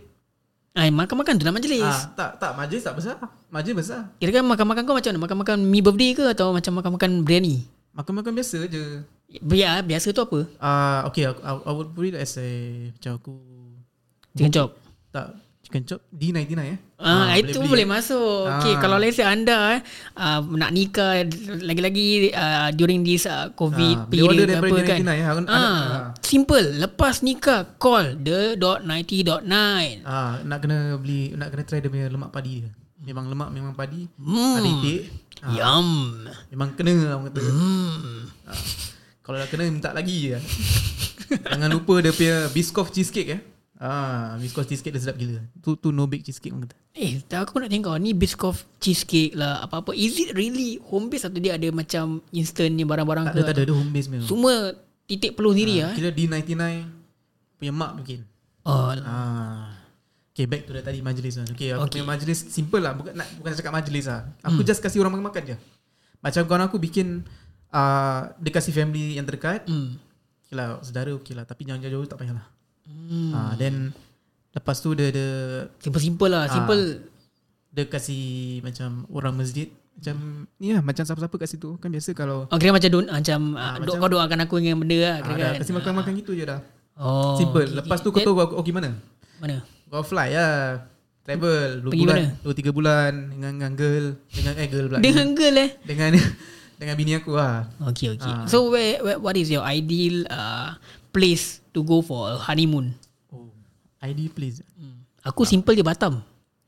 Ai 0.71 0.87
makan-makan 0.87 1.35
tu 1.35 1.43
lah 1.43 1.53
majlis. 1.53 1.83
Ah, 1.83 2.15
tak, 2.15 2.31
tak, 2.39 2.51
majlis 2.55 2.81
tak 2.81 2.95
besar. 2.95 3.15
Majlis 3.51 3.75
besar. 3.75 4.07
Kira 4.17 4.39
kan 4.39 4.43
makan-makan 4.47 4.83
kau 4.87 4.95
macam 4.95 5.11
mana? 5.13 5.23
Makan-makan 5.27 5.57
mi 5.67 5.79
birthday 5.83 6.11
ke 6.15 6.25
atau 6.31 6.55
macam 6.55 6.79
makan-makan 6.79 7.27
biryani? 7.27 7.67
Makan-makan 7.91 8.31
biasa 8.31 8.71
je. 8.71 9.03
Biar 9.43 9.83
biasa 9.83 10.15
tu 10.15 10.23
apa? 10.23 10.39
Ah, 10.59 11.03
okay, 11.07 11.27
I, 11.27 11.35
I, 11.43 11.51
I 11.59 11.71
would 11.75 11.91
put 11.91 12.07
it 12.07 12.15
as 12.15 12.35
a 12.39 12.47
macam 12.95 13.19
aku 13.19 13.33
Chicken 14.31 14.51
chop. 14.51 14.69
tak 15.11 15.35
chicken 15.71 15.87
chop 15.87 16.03
D99 16.11 16.51
eh. 16.59 16.77
Ah, 16.99 17.31
itu 17.33 17.57
beli, 17.57 17.71
boleh 17.71 17.87
eh. 17.87 17.89
masuk. 17.89 18.43
Okay, 18.51 18.75
Ah. 18.75 18.77
kalau 18.77 18.99
let's 18.99 19.15
say 19.15 19.23
anda 19.23 19.73
eh, 19.73 19.81
uh, 20.13 20.43
nak 20.51 20.69
nikah 20.69 21.23
lagi-lagi 21.57 22.29
uh, 22.29 22.69
during 22.71 23.01
this 23.01 23.23
uh, 23.23 23.49
COVID 23.51 23.95
Ah, 23.95 24.03
boleh 24.03 24.11
period 24.11 24.45
daripada 24.45 24.69
apa 24.75 24.83
kan. 24.83 24.99
99 24.99 25.15
ya. 25.15 25.25
Aku- 25.25 25.47
Ah, 25.47 25.55
ah. 25.55 26.01
simple. 26.19 26.67
Lepas 26.77 27.15
nikah 27.21 27.59
call 27.77 28.19
the 28.19 28.53
dot 28.53 28.83
90.9. 28.83 29.47
Ah, 30.03 30.43
nak 30.43 30.59
kena 30.59 30.99
beli 30.99 31.31
nak 31.31 31.49
kena 31.49 31.63
try 31.63 31.79
dia 31.79 31.87
punya 31.87 32.05
lemak 32.05 32.29
padi 32.29 32.61
dia. 32.61 32.71
Memang 33.01 33.31
lemak 33.31 33.49
memang 33.49 33.73
padi. 33.73 34.05
Hmm. 34.19 34.59
Ada 34.59 34.69
itik. 34.69 35.01
Ah, 35.39 35.55
Yum. 35.55 35.87
memang 36.51 36.69
kena 36.75 36.91
orang 37.09 37.31
kata. 37.31 37.39
Hmm. 37.41 38.27
Ah, 38.45 38.61
kalau 39.21 39.39
dah 39.39 39.47
kena 39.47 39.63
minta 39.65 39.89
lagi 39.89 40.27
je. 40.27 40.37
Jangan 41.49 41.71
lupa 41.71 41.97
dia 41.97 42.11
punya 42.11 42.51
biscoff 42.51 42.91
cheesecake 42.91 43.31
eh. 43.31 43.41
Ah, 43.81 44.37
biscoff 44.37 44.69
cheesecake 44.69 44.93
dia 44.93 45.01
sedap 45.01 45.17
gila. 45.17 45.41
Tu 45.57 45.73
tu 45.73 45.89
no 45.89 46.05
bake 46.05 46.21
cheesecake 46.21 46.53
orang 46.53 46.69
kata. 46.69 46.77
Eh, 46.93 47.17
tak 47.25 47.49
aku 47.49 47.57
nak 47.57 47.73
tengok 47.73 47.97
ni 47.97 48.13
biscoff 48.13 48.69
cheesecake 48.77 49.33
lah 49.33 49.57
apa-apa. 49.59 49.89
Is 49.91 50.13
it 50.15 50.37
really 50.37 50.77
home 50.85 51.09
base 51.09 51.25
atau 51.25 51.41
dia 51.41 51.57
ada 51.57 51.65
macam 51.73 52.21
instant 52.29 52.69
ni 52.69 52.85
barang-barang 52.85 53.25
Tak 53.25 53.33
ke? 53.33 53.39
ada 53.39 53.47
tak 53.49 53.55
ada 53.57 53.63
dia 53.65 53.73
home 53.73 53.89
base 53.89 54.05
memang. 54.05 54.29
Semua 54.29 54.53
titik 55.03 55.33
peluh 55.33 55.49
sendiri 55.49 55.81
Ah, 55.81 55.89
ah. 55.89 55.93
Kira 55.97 56.13
D99 56.13 56.61
punya 57.57 57.73
mak 57.73 57.91
mungkin. 57.97 58.19
Oh, 58.61 58.93
Ah. 59.01 59.73
Okay 60.31 60.45
back 60.45 60.63
to 60.63 60.71
the 60.71 60.79
tadi 60.79 61.01
majlis 61.01 61.41
kan. 61.41 61.49
Okay 61.49 61.73
aku 61.73 61.89
Okay. 61.89 61.91
punya 61.97 62.05
majlis 62.07 62.39
simple 62.47 62.79
lah 62.79 62.93
bukan 62.93 63.17
nak 63.17 63.27
bukan 63.35 63.51
cakap 63.51 63.73
majlis 63.73 64.05
lah. 64.05 64.29
Aku 64.45 64.61
hmm. 64.61 64.69
just 64.69 64.79
kasih 64.79 65.01
orang 65.01 65.17
makan-makan 65.17 65.43
je. 65.43 65.57
Macam 66.21 66.45
kawan 66.45 66.69
aku 66.69 66.77
bikin 66.77 67.25
uh, 67.67 68.29
dia 68.37 68.51
kasih 68.53 68.71
family 68.71 69.17
yang 69.17 69.25
terdekat. 69.25 69.65
hmm. 69.65 69.97
Okay 70.45 70.53
lah 70.53 70.77
saudara 70.85 71.09
okay 71.11 71.33
lah 71.33 71.43
tapi 71.43 71.65
jangan 71.65 71.81
jauh-jauh 71.81 72.05
tak 72.05 72.21
payahlah. 72.21 72.45
Hmm. 72.83 73.31
Ah 73.31 73.53
then 73.55 73.93
lepas 74.51 74.77
tu 74.77 74.91
dia 74.91 75.09
dia 75.09 75.29
Simple-simple 75.77 76.27
lah, 76.27 76.43
Ah. 76.43 76.51
simple. 76.51 77.07
dia 77.69 77.85
kasih 77.85 78.23
macam 78.59 79.07
orang 79.07 79.31
masjid 79.33 79.71
macam 79.93 80.15
ni 80.57 80.71
lah 80.71 80.81
macam 80.81 81.01
siapa-siapa 81.01 81.35
kat 81.37 81.47
situ 81.47 81.77
kan 81.77 81.87
biasa 81.87 82.11
kalau 82.11 82.43
Oh, 82.45 82.57
kira 82.57 82.69
macam 82.69 82.89
don, 82.89 83.05
macam 83.05 83.39
ah, 83.53 83.77
macam- 83.77 83.87
do, 83.87 83.91
kau 83.97 84.09
doakan 84.09 84.39
aku 84.41 84.55
dengan 84.57 84.77
benda 84.77 84.97
lah, 84.97 85.13
ah, 85.13 85.19
kira 85.21 85.31
dah 85.33 85.47
kan. 85.47 85.59
kasih 85.61 85.73
makan-makan 85.73 86.11
gitu 86.17 86.31
je 86.33 86.43
dah. 86.43 86.59
Oh, 86.93 87.33
Simple. 87.35 87.63
okay, 87.65 87.77
Lepas 87.77 87.97
okay. 87.97 88.05
tu 88.05 88.09
kau 88.11 88.21
tahu 88.21 88.37
aku 88.37 88.53
okay 88.57 88.73
mana? 88.73 88.91
Mana? 89.37 89.63
Kau 89.87 90.03
fly 90.03 90.29
lah. 90.31 90.83
Travel 91.21 91.85
2 91.85 91.87
Pergi 91.87 92.03
bulan? 92.03 92.17
2 92.41 92.49
3 92.51 92.73
bulan 92.73 93.11
dengan 93.29 93.51
dengan 93.53 93.71
girl, 93.73 94.05
dengan 94.27 94.53
eh 94.57 94.67
girl 94.67 94.85
pula. 94.87 94.99
Dengan 94.99 95.27
girl 95.31 95.55
eh? 95.55 95.69
dengan 95.81 96.09
dengan 96.81 96.95
bini 96.97 97.11
aku 97.15 97.31
lah. 97.31 97.69
Okay, 97.87 98.11
okay. 98.11 98.25
Ah. 98.27 98.49
So, 98.49 98.67
where, 98.67 98.99
where, 98.99 99.15
what 99.15 99.37
is 99.37 99.47
your 99.47 99.61
ideal 99.61 100.25
uh, 100.27 100.75
place 101.11 101.60
to 101.71 101.81
go 101.81 101.99
for 101.99 102.27
a 102.27 102.37
honeymoon? 102.37 102.93
Oh, 103.27 103.49
ID 103.99 104.27
please. 104.27 104.61
Hmm. 104.73 105.03
Aku 105.21 105.43
simple 105.43 105.71
je 105.71 105.81
Batam. 105.81 106.19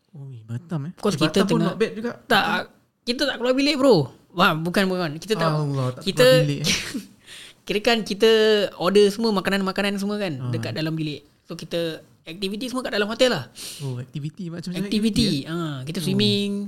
Oh, 0.09 0.27
Batam 0.43 0.87
eh. 0.87 0.93
Of 0.93 1.01
course 1.01 1.15
eh, 1.15 1.21
kita 1.21 1.41
Batam 1.41 1.47
pun 1.47 1.57
tengah- 1.57 1.69
not 1.69 1.77
bad 1.77 1.91
juga. 1.93 2.11
Tak, 2.23 2.43
kita 3.03 3.21
tak 3.25 3.35
keluar 3.37 3.53
bilik 3.53 3.75
bro. 3.75 3.95
Wah, 4.31 4.53
bukan 4.53 4.83
bukan. 4.85 5.09
Kita 5.17 5.33
tak 5.35 5.45
Allah, 5.47 5.87
tak 5.91 6.01
kita 6.03 6.25
bilik, 6.41 6.61
eh. 6.61 6.69
kira 7.65 7.79
kan 7.79 7.97
kita 8.01 8.29
order 8.75 9.05
semua 9.07 9.31
makanan-makanan 9.31 9.95
semua 9.95 10.17
kan 10.17 10.33
Ah. 10.37 10.49
dekat 10.49 10.71
dalam 10.71 10.93
bilik. 10.93 11.21
So 11.43 11.53
kita 11.53 11.99
aktiviti 12.23 12.67
semua 12.67 12.81
kat 12.81 12.93
dalam 12.93 13.05
hotel 13.05 13.29
lah. 13.31 13.45
Oh, 13.79 13.97
aktiviti 13.97 14.47
macam 14.47 14.69
macam 14.69 14.83
Aktiviti. 14.83 15.43
eh? 15.43 15.49
Ah, 15.49 15.79
kita 15.81 15.99
swimming. 15.99 16.67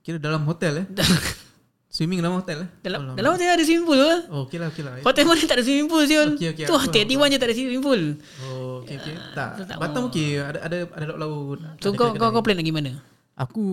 Kira 0.00 0.18
dalam 0.18 0.42
hotel 0.42 0.82
eh. 0.82 0.86
Swimming 1.92 2.24
dalam 2.24 2.40
hotel 2.40 2.64
eh. 2.64 2.68
dalam 2.80 3.04
Alamak. 3.04 3.16
dalam 3.20 3.30
hotel 3.36 3.48
ada 3.52 3.64
swimming 3.68 3.84
pool 3.84 4.00
ke? 4.00 4.12
Oh, 4.32 4.40
okey 4.48 4.56
lah, 4.56 4.68
okey 4.72 4.80
lah. 4.80 4.92
Hotel 5.04 5.24
mana 5.28 5.44
tak 5.44 5.56
ada 5.60 5.64
swimming 5.64 5.88
pool 5.92 6.04
siul? 6.08 6.28
Okey, 6.32 6.48
okey, 6.50 6.64
Tu 6.64 6.72
hotel 6.72 7.02
faham, 7.04 7.10
T1 7.20 7.28
je 7.28 7.36
tak 7.36 7.48
ada 7.48 7.54
swimming 7.54 7.82
pool. 7.84 8.02
Oh, 8.40 8.80
okey 8.80 8.96
okey. 8.96 9.14
Tak. 9.36 9.50
tu 9.52 9.62
tak 9.68 9.76
Batam 9.76 10.02
okey, 10.08 10.28
ada 10.40 10.58
ada 10.64 10.76
ada 10.88 11.04
laut-laut. 11.12 11.58
So 11.78 11.92
ada 11.92 12.00
kau 12.00 12.08
kau 12.08 12.16
kedai-kedai. 12.16 12.32
kau 12.32 12.42
plan 12.42 12.56
lagi 12.56 12.72
mana? 12.72 12.90
Aku 13.36 13.64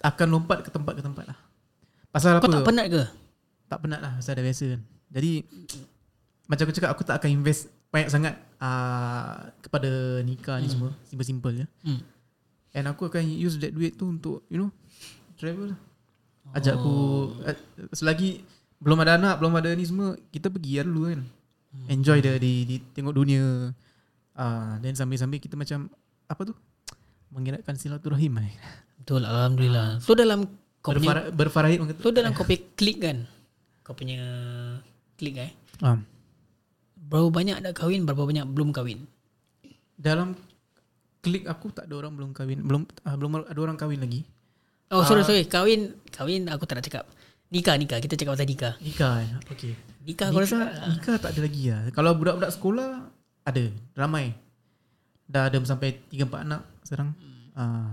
akan 0.00 0.26
lompat 0.30 0.58
ke 0.64 0.70
tempat 0.72 0.92
ke 0.96 1.02
tempat 1.04 1.24
lah. 1.28 1.38
Pasal 2.08 2.40
Kau 2.40 2.48
apa? 2.48 2.56
tak 2.56 2.64
penat 2.64 2.86
ke? 2.88 3.02
tak 3.68 3.78
penat 3.84 4.00
lah 4.00 4.16
Pasal 4.16 4.32
dah 4.32 4.40
biasa 4.40 4.64
kan 4.72 4.80
Jadi 5.12 5.32
Macam 6.48 6.64
aku 6.64 6.72
cakap 6.72 6.90
Aku 6.96 7.04
tak 7.04 7.20
akan 7.20 7.30
invest 7.30 7.68
Banyak 7.92 8.08
sangat 8.08 8.34
uh, 8.56 9.52
Kepada 9.60 9.90
nikah 10.24 10.56
ni 10.56 10.72
semua 10.72 10.96
Simple-simple 11.04 11.52
je 11.52 11.66
Hmm. 11.84 12.00
And 12.72 12.88
aku 12.88 13.12
akan 13.12 13.28
use 13.28 13.60
that 13.60 13.76
duit 13.76 14.00
tu 14.00 14.08
Untuk 14.08 14.40
you 14.48 14.56
know 14.56 14.72
Travel 15.36 15.76
lah 15.76 15.78
Ajak 16.56 16.80
aku 16.80 16.94
uh, 17.44 17.56
Selagi 17.92 18.40
Belum 18.80 18.98
ada 19.04 19.20
anak 19.20 19.40
Belum 19.42 19.54
ada 19.58 19.68
ni 19.74 19.84
semua 19.84 20.16
Kita 20.32 20.48
pergi 20.48 20.80
lah 20.80 20.86
dulu 20.88 21.02
kan. 21.12 21.20
Enjoy 21.92 22.18
dia 22.24 22.40
di, 22.40 22.64
di 22.64 22.76
Tengok 22.80 23.14
dunia. 23.14 23.72
Uh, 24.32 24.72
Then 24.80 24.96
sambil-sambil 24.96 25.42
kita 25.42 25.58
macam 25.58 25.92
Apa 26.30 26.48
tu? 26.48 26.54
Mengeratkan 27.28 27.76
silaturahim 27.76 28.40
eh. 28.40 28.52
Betul 29.00 29.28
Alhamdulillah. 29.28 30.00
So 30.00 30.16
dalam 30.16 30.48
kau 30.80 30.96
punya 30.96 31.12
Berfarah, 31.12 31.24
Berfarahid 31.28 31.78
So 32.00 32.08
dalam 32.08 32.32
kau 32.32 32.48
punya 32.48 32.64
klik 32.78 32.98
kan? 33.04 33.28
Kau 33.84 33.92
punya 33.92 34.20
Klik 35.20 35.36
eh? 35.36 35.52
Um, 35.84 36.08
Berapa 36.96 37.28
banyak 37.28 37.60
dah 37.60 37.72
kahwin 37.76 38.08
Berapa 38.08 38.24
banyak 38.24 38.48
belum 38.48 38.72
kahwin? 38.72 39.04
Dalam 40.00 40.32
Klik 41.18 41.44
aku 41.50 41.74
tak 41.74 41.90
ada 41.90 41.98
orang 41.98 42.14
belum 42.14 42.30
kahwin. 42.30 42.62
Belum 42.62 42.86
uh, 42.86 43.16
belum 43.18 43.42
ada 43.42 43.58
orang 43.58 43.76
kahwin 43.76 44.00
lagi 44.00 44.22
Oh 44.88 45.04
sorry 45.04 45.22
sorry. 45.22 45.44
Kahwin 45.44 45.96
Kahwin 46.08 46.48
aku 46.48 46.64
tak 46.64 46.80
nak 46.80 46.84
cakap. 46.84 47.04
Nikah 47.48 47.76
nikah. 47.76 47.98
Kita 47.98 48.14
cakap 48.14 48.36
pasal 48.36 48.48
nikah. 48.48 48.74
Nikah 48.78 49.12
eh? 49.20 49.30
Okay 49.48 49.72
Nikah 50.04 50.32
aku 50.32 50.40
Nikah, 50.40 50.64
rasa 50.64 50.88
nikah 50.88 51.16
tak 51.16 51.30
ada 51.32 51.40
lagi 51.44 51.62
lah 51.68 51.80
Kalau 51.92 52.12
budak-budak 52.12 52.52
sekolah 52.52 52.90
Ada. 53.44 53.68
Ramai. 53.92 54.32
Dah 55.24 55.48
ada 55.48 55.56
sampai 55.64 56.00
3-4 56.08 56.44
anak 56.48 56.62
Sekarang. 56.84 57.12
Uh, 57.52 57.92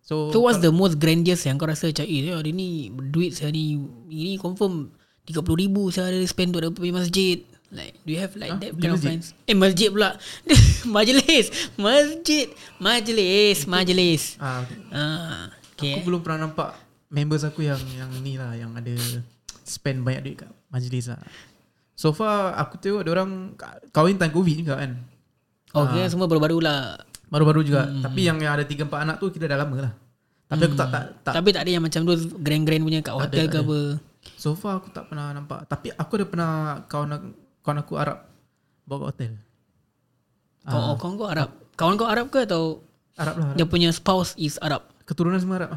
So, 0.00 0.34
So 0.34 0.42
what's 0.42 0.58
the 0.58 0.74
most 0.74 0.98
grandiose 0.98 1.46
Yang 1.46 1.56
kau 1.62 1.70
rasa 1.70 1.86
macam 1.86 2.02
Eh 2.02 2.30
hari 2.30 2.50
ni 2.50 2.90
Duit 2.90 3.30
saya 3.30 3.54
ni 3.54 3.78
Ini 4.10 4.38
confirm 4.38 4.90
30 5.22 5.38
ribu 5.54 5.90
saya 5.94 6.10
ada 6.10 6.18
spend 6.26 6.50
Untuk 6.50 6.82
pergi 6.82 6.90
masjid. 6.90 7.38
Like 7.70 7.94
do 8.02 8.10
you 8.10 8.18
have 8.18 8.34
like 8.34 8.50
Huh? 8.50 8.58
that 8.58 8.74
kind 8.74 8.90
of 8.90 8.98
friends? 8.98 9.30
Eh 9.46 9.54
masjid 9.54 9.94
pula. 9.94 10.18
Majlis. 10.94 11.54
Masjid. 11.78 12.50
Majlis. 12.82 13.58
Majlis. 13.70 14.22
Uh, 14.34 14.42
Ah, 14.42 14.56
okay. 14.66 14.78
Okay. 15.80 15.96
Aku 15.96 16.04
belum 16.04 16.20
pernah 16.20 16.46
nampak 16.46 16.76
Members 17.08 17.42
aku 17.48 17.64
yang 17.64 17.80
Yang 17.96 18.10
ni 18.20 18.36
lah 18.36 18.52
Yang 18.52 18.70
ada 18.76 18.94
Spend 19.64 20.04
banyak 20.04 20.20
duit 20.22 20.36
kat 20.44 20.50
majlis 20.68 21.08
lah 21.08 21.20
So 21.96 22.12
far 22.12 22.52
Aku 22.60 22.76
tengok 22.76 23.08
orang 23.08 23.56
Kahwin 23.90 24.20
time 24.20 24.34
covid 24.34 24.60
juga 24.60 24.76
kan 24.78 25.00
Oh, 25.70 25.86
okay, 25.86 26.02
semua 26.10 26.26
baru-baru 26.26 26.58
lah. 26.58 26.98
Baru-baru 27.30 27.62
juga 27.62 27.86
hmm. 27.86 28.02
Tapi 28.02 28.26
yang, 28.26 28.42
yang 28.42 28.58
ada 28.58 28.66
3-4 28.66 28.90
anak 28.90 29.16
tu 29.22 29.30
Kita 29.30 29.46
dah 29.46 29.58
lama 29.58 29.76
lah 29.86 29.92
Tapi 30.50 30.62
aku 30.66 30.74
tak, 30.74 30.88
tak, 30.90 31.04
tak 31.22 31.32
Tapi 31.38 31.48
tak 31.54 31.62
ada 31.62 31.70
yang 31.70 31.84
macam 31.86 32.00
tu 32.02 32.14
grand-grand 32.42 32.82
punya 32.82 33.00
kat 33.06 33.14
hotel 33.14 33.46
ada, 33.46 33.52
ke 33.54 33.58
ada. 33.62 33.66
apa. 33.66 33.78
So 34.34 34.58
far 34.58 34.82
aku 34.82 34.90
tak 34.90 35.06
pernah 35.06 35.30
nampak 35.30 35.70
Tapi 35.70 35.94
aku 35.94 36.12
ada 36.18 36.26
pernah 36.26 36.50
Kawan 36.90 37.08
kawan 37.62 37.78
aku 37.86 37.94
Arab 38.02 38.18
Bawa 38.82 39.14
hotel 39.14 39.38
Kau, 40.66 40.92
oh, 40.92 40.96
kawan 40.98 41.14
kau 41.16 41.28
Arab. 41.30 41.50
Kawan 41.78 41.94
kau 41.96 42.08
Arab 42.10 42.26
ke 42.28 42.44
atau 42.44 42.84
Arab 43.16 43.34
lah 43.40 43.46
Arab. 43.52 43.56
dia 43.56 43.66
punya 43.68 43.88
spouse 43.94 44.36
is 44.36 44.60
Arab? 44.60 44.84
Keturunan 45.10 45.42
semua 45.42 45.58
Arab? 45.58 45.70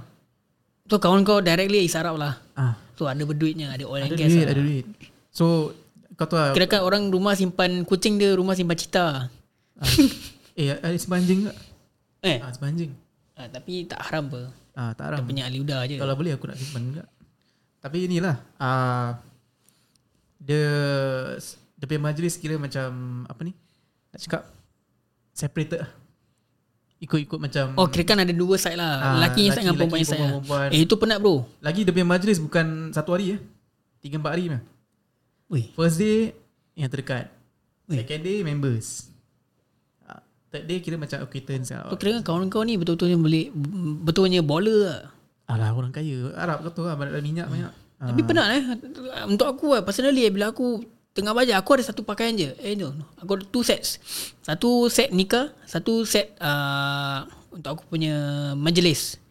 So 0.86 1.02
kawan 1.02 1.26
kau 1.26 1.42
directly 1.42 1.82
is 1.82 1.98
Arab 1.98 2.22
lah. 2.22 2.38
ah, 2.54 2.78
So 2.94 3.10
ada 3.10 3.18
berduitnya, 3.20 3.74
ada 3.74 3.82
oil 3.84 4.06
Ada 4.06 4.06
and 4.06 4.14
gas 4.14 4.30
duit 4.30 4.46
lah. 4.46 4.54
Ada 4.54 4.62
duit. 4.62 4.86
So 5.30 5.46
Kau 6.14 6.30
tahu 6.30 6.38
lah 6.38 6.54
Kira 6.54 6.70
kan 6.70 6.86
orang 6.86 7.10
rumah 7.10 7.34
simpan 7.34 7.82
kucing 7.82 8.22
dia, 8.22 8.38
rumah 8.38 8.54
simpan 8.54 8.78
cita. 8.78 9.26
ah, 9.74 9.90
Eh 10.54 10.70
ada 10.70 10.94
sebanjing 10.94 11.50
tak 11.50 11.58
Eh, 12.22 12.38
ah, 12.38 12.54
Sebanjing. 12.54 12.94
Ah, 13.34 13.50
tapi 13.50 13.90
tak 13.90 13.98
haram 14.06 14.30
apa. 14.30 14.42
ah, 14.78 14.92
Tak 14.94 15.02
Dia 15.02 15.10
haram 15.10 15.26
punya 15.26 15.44
ahli 15.50 15.58
udah 15.60 15.80
je. 15.90 15.98
Kalau 15.98 16.14
boleh 16.14 16.38
aku 16.38 16.46
nak 16.46 16.62
simpan 16.62 16.82
juga. 16.86 17.04
Tapi 17.82 17.98
inilah 18.06 18.38
ah, 18.62 19.18
Dia 20.38 20.68
Dia 21.74 21.86
punya 21.90 22.02
majlis 22.04 22.38
kira 22.38 22.62
macam 22.62 22.90
Apa 23.26 23.42
ni? 23.42 23.58
Nak 24.14 24.20
cakap. 24.22 24.44
Separated 25.34 25.82
lah 25.82 25.92
Ikut-ikut 27.04 27.36
macam 27.36 27.76
Oh, 27.76 27.92
kira 27.92 28.04
kan 28.08 28.24
ada 28.24 28.32
dua 28.32 28.56
side 28.56 28.80
lah. 28.80 28.96
Ah, 28.98 29.16
laki 29.20 29.52
side 29.52 29.68
dengan 29.68 29.76
perempuan 29.76 30.00
laki, 30.00 30.08
side 30.08 30.24
lah. 30.24 30.72
Eh, 30.72 30.88
itu 30.88 30.96
penat 30.96 31.20
bro. 31.20 31.44
Lagi 31.60 31.84
dia 31.84 31.92
punya 31.92 32.08
majlis 32.08 32.40
bukan 32.40 32.96
satu 32.96 33.12
hari 33.12 33.36
ya. 33.36 33.38
Tiga 34.00 34.16
empat 34.16 34.32
hari 34.32 34.48
mah. 34.48 34.62
Wih, 35.52 35.68
First 35.76 36.00
day 36.00 36.32
yang 36.74 36.88
terdekat. 36.88 37.28
Ui. 37.92 38.00
Second 38.00 38.22
day 38.24 38.38
members. 38.42 39.12
Ah, 40.08 40.24
Third 40.48 40.64
day 40.64 40.80
kira 40.80 40.96
macam 40.96 41.20
okay 41.22 41.44
turns 41.44 41.70
so 41.70 41.76
out. 41.76 41.92
kira 42.00 42.16
kan 42.18 42.24
kawan 42.24 42.48
kau 42.48 42.64
ni 42.64 42.80
betul-betulnya 42.80 43.20
boleh, 43.20 43.52
betulnya 44.02 44.40
baller 44.40 44.80
lah. 44.88 45.02
Alah 45.52 45.76
orang 45.76 45.92
kaya. 45.92 46.32
Arab 46.40 46.64
kau 46.64 46.72
tahu 46.72 46.86
lah 46.88 46.96
banyak 46.96 47.20
minyak 47.20 47.52
banyak. 47.52 47.72
Ah, 48.04 48.12
Tapi 48.12 48.20
penat 48.26 48.48
eh 48.52 48.64
Untuk 49.32 49.48
aku 49.48 49.80
lah 49.80 49.80
Personally 49.80 50.28
Bila 50.28 50.52
aku 50.52 50.84
Tengah 51.14 51.32
belajar 51.34 51.62
Aku 51.62 51.78
ada 51.78 51.84
satu 51.86 52.02
pakaian 52.02 52.34
je 52.34 52.50
Eh 52.58 52.74
no, 52.74 52.90
no. 52.94 53.06
Aku 53.22 53.38
ada 53.38 53.46
two 53.46 53.62
sets 53.62 54.02
Satu 54.42 54.90
set 54.90 55.14
nikah 55.14 55.54
Satu 55.70 56.04
set 56.10 56.34
uh, 56.42 57.26
Untuk 57.54 57.70
aku 57.78 57.84
punya 57.86 58.14
Majlis 58.58 59.22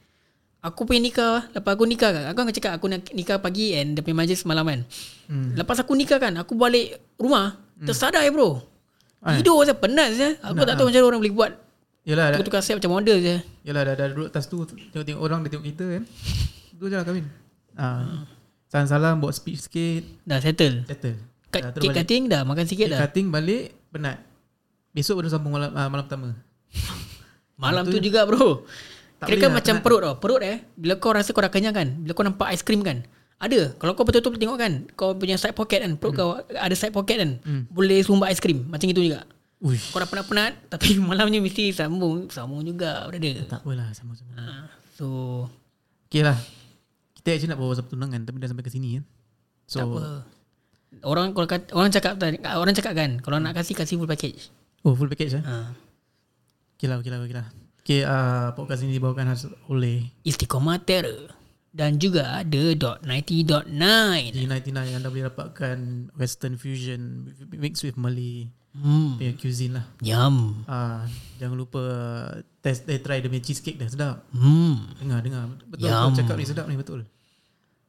Aku 0.62 0.86
punya 0.86 1.02
nikah 1.02 1.50
Lepas 1.50 1.74
aku 1.74 1.84
nikah 1.90 2.10
kan 2.14 2.24
Aku 2.30 2.38
akan 2.46 2.54
cakap 2.54 2.72
Aku 2.78 2.86
nak 2.86 3.02
nikah 3.10 3.42
pagi 3.42 3.74
And 3.74 3.98
dia 3.98 4.02
punya 4.06 4.22
majlis 4.22 4.46
malam 4.46 4.66
kan 4.66 4.82
Hmm. 5.32 5.56
Lepas 5.56 5.80
aku 5.80 5.96
nikah 5.96 6.20
kan 6.20 6.36
Aku 6.36 6.52
balik 6.54 7.00
rumah 7.16 7.56
Tersadar 7.82 8.22
eh 8.22 8.30
bro. 8.30 8.62
Tidur 9.22 9.62
saya 9.62 9.78
penat 9.78 10.14
saya. 10.14 10.34
Aku 10.42 10.62
tak 10.66 10.74
tahu 10.78 10.90
macam 10.90 10.98
mana 10.98 11.08
orang 11.08 11.20
boleh 11.22 11.34
buat 11.34 11.52
Yalah, 12.02 12.34
dah, 12.34 12.42
Tukar-tukar 12.42 12.60
set 12.66 12.74
macam 12.82 12.98
model 12.98 13.16
je 13.22 13.36
yalah 13.62 13.82
dah, 13.86 13.94
dah 13.94 14.06
duduk 14.10 14.26
atas 14.34 14.50
tu 14.50 14.66
tengok-tengok 14.66 15.22
orang 15.22 15.38
dia 15.46 15.54
tengok 15.54 15.66
kita 15.70 15.84
kan. 15.86 16.02
Tu 16.74 16.84
je 16.90 16.96
lah 16.98 17.06
kahwin. 17.06 17.26
Ah. 17.78 18.26
Salam-salam 18.66 19.22
buat 19.22 19.30
speech 19.30 19.70
sikit, 19.70 20.02
Dah 20.26 20.42
settle 20.42 20.82
settle. 20.90 21.14
Cut, 21.52 21.62
Dah, 21.62 21.76
Cake 21.76 21.92
cutting 21.94 22.22
dah 22.26 22.42
Makan 22.42 22.64
sikit 22.64 22.86
Cake 22.86 22.92
dah. 22.92 23.00
cutting 23.04 23.28
balik 23.28 23.76
penat. 23.88 24.24
Besok 24.90 25.20
baru 25.20 25.28
sambung 25.28 25.52
malam 25.52 25.68
ah, 25.70 25.86
malam 25.86 26.04
pertama. 26.04 26.32
Malam 27.54 27.84
Ah, 27.84 27.86
tu 27.86 27.98
juga 27.98 28.24
bro. 28.24 28.64
Tak 29.16 29.28
Kira 29.28 29.38
kan 29.38 29.46
lah, 29.46 29.56
macam 29.56 29.74
penat. 29.74 29.84
perut 29.84 30.00
tau. 30.00 30.14
Perut 30.18 30.40
eh 30.42 30.56
Bila 30.74 30.96
kau 30.96 31.12
rasa 31.12 31.30
kau 31.30 31.38
dah 31.38 31.48
kenyang 31.48 31.70
kan 31.70 31.88
Bila 31.96 32.10
kau 32.10 32.24
nampak 32.24 32.48
aiskrim 32.48 32.80
kan 32.80 33.06
Ada. 33.38 33.76
Kalau 33.76 33.92
kau 33.92 34.02
betul-betul 34.02 34.34
tengok 34.36 34.58
kan 34.58 34.72
Kau 34.92 35.12
punya 35.12 35.36
side 35.36 35.52
pocket 35.52 35.78
kan 35.78 35.94
Perut 35.94 36.12
kau 36.12 36.28
ada 36.42 36.72
side 36.72 36.90
pocket 36.90 37.16
kan 37.16 37.30
Boleh 37.68 38.00
sumbat 38.00 38.28
aiskrim. 38.28 38.66
Macam 38.66 38.82
itu 38.84 38.98
juga. 39.00 39.22
Uish. 39.60 39.88
Kau 39.88 40.00
dah 40.00 40.08
penat-penat 40.08 40.58
Tapi 40.72 40.98
malamnya 40.98 41.38
mesti 41.38 41.70
sambung. 41.70 42.26
Sambung 42.28 42.60
juga 42.62 43.06
brother 43.06 43.46
Tak 43.46 43.62
apalah 43.62 43.92
sama-sama. 43.92 44.34
ha, 44.34 44.66
So 44.90 45.06
Okay 46.08 46.24
lah 46.24 46.34
Kita 47.14 47.30
actually 47.30 47.46
nak 47.48 47.58
bawa 47.58 47.70
pasal 47.70 47.84
pertunangan 47.84 48.20
Tapi 48.24 48.36
dah 48.36 48.48
sampai 48.48 48.64
ke 48.64 48.72
sini 48.72 48.88
kan 48.96 49.04
So 49.64 49.76
Tak 49.76 49.86
apa 49.86 50.02
Orang 51.00 51.32
kalau 51.32 51.48
kata, 51.48 51.72
orang 51.72 51.88
cakap 51.88 52.20
orang 52.52 52.72
cakap 52.72 52.92
kan 52.92 53.10
kalau 53.18 53.36
nak 53.36 53.52
kasih 53.54 53.72
kasih 53.72 53.96
full 53.96 54.06
package. 54.06 54.52
Oh 54.82 54.92
full 54.92 55.08
package 55.08 55.40
eh 55.40 55.42
Ha. 55.42 55.72
Okay 56.76 56.86
lah 56.86 56.98
okay 56.98 57.10
lah 57.10 57.18
okay 57.18 57.34
lah 57.34 57.46
Okay 57.82 58.00
uh, 58.02 58.52
podcast 58.52 58.82
ini 58.82 58.94
dibawakan 58.94 59.34
oleh 59.66 60.06
Istiqomah 60.22 60.78
Terror 60.78 61.34
dan 61.70 61.96
juga 61.96 62.36
ada 62.36 62.62
dot 62.74 63.00
90.9. 63.02 63.72
G99 64.30 64.70
yang 64.70 64.96
anda 64.98 65.08
boleh 65.08 65.26
dapatkan 65.26 65.76
Western 66.12 66.54
fusion 66.54 67.26
Mixed 67.50 67.82
with 67.82 67.96
Malay 67.96 68.50
Hmm. 68.72 69.20
Punya 69.20 69.36
cuisine 69.36 69.76
lah 69.76 69.84
Yum. 70.00 70.64
uh, 70.64 71.04
Jangan 71.36 71.56
lupa 71.56 71.82
Test 72.58 72.88
eh, 72.88 72.96
Try 72.96 73.20
dia 73.20 73.28
punya 73.28 73.44
cheesecake 73.44 73.76
dah 73.76 73.84
Sedap 73.84 74.24
Hmm. 74.32 74.88
Dengar 74.96 75.20
dengar 75.20 75.44
Betul 75.66 75.86
Yum. 75.86 76.16
Cakap 76.16 76.34
ni 76.34 76.44
sedap 76.44 76.66
ni 76.66 76.76
betul 76.76 77.04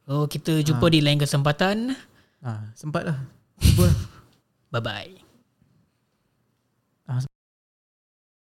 So 0.04 0.28
kita 0.28 0.60
jumpa 0.60 0.84
di 0.86 1.00
lain 1.00 1.16
kesempatan. 1.16 1.96
Ah, 2.44 2.70
Sempat 2.76 3.02
lah 3.08 3.18
Cuba 3.58 3.88
Bye 4.74 4.82
bye. 4.82 5.23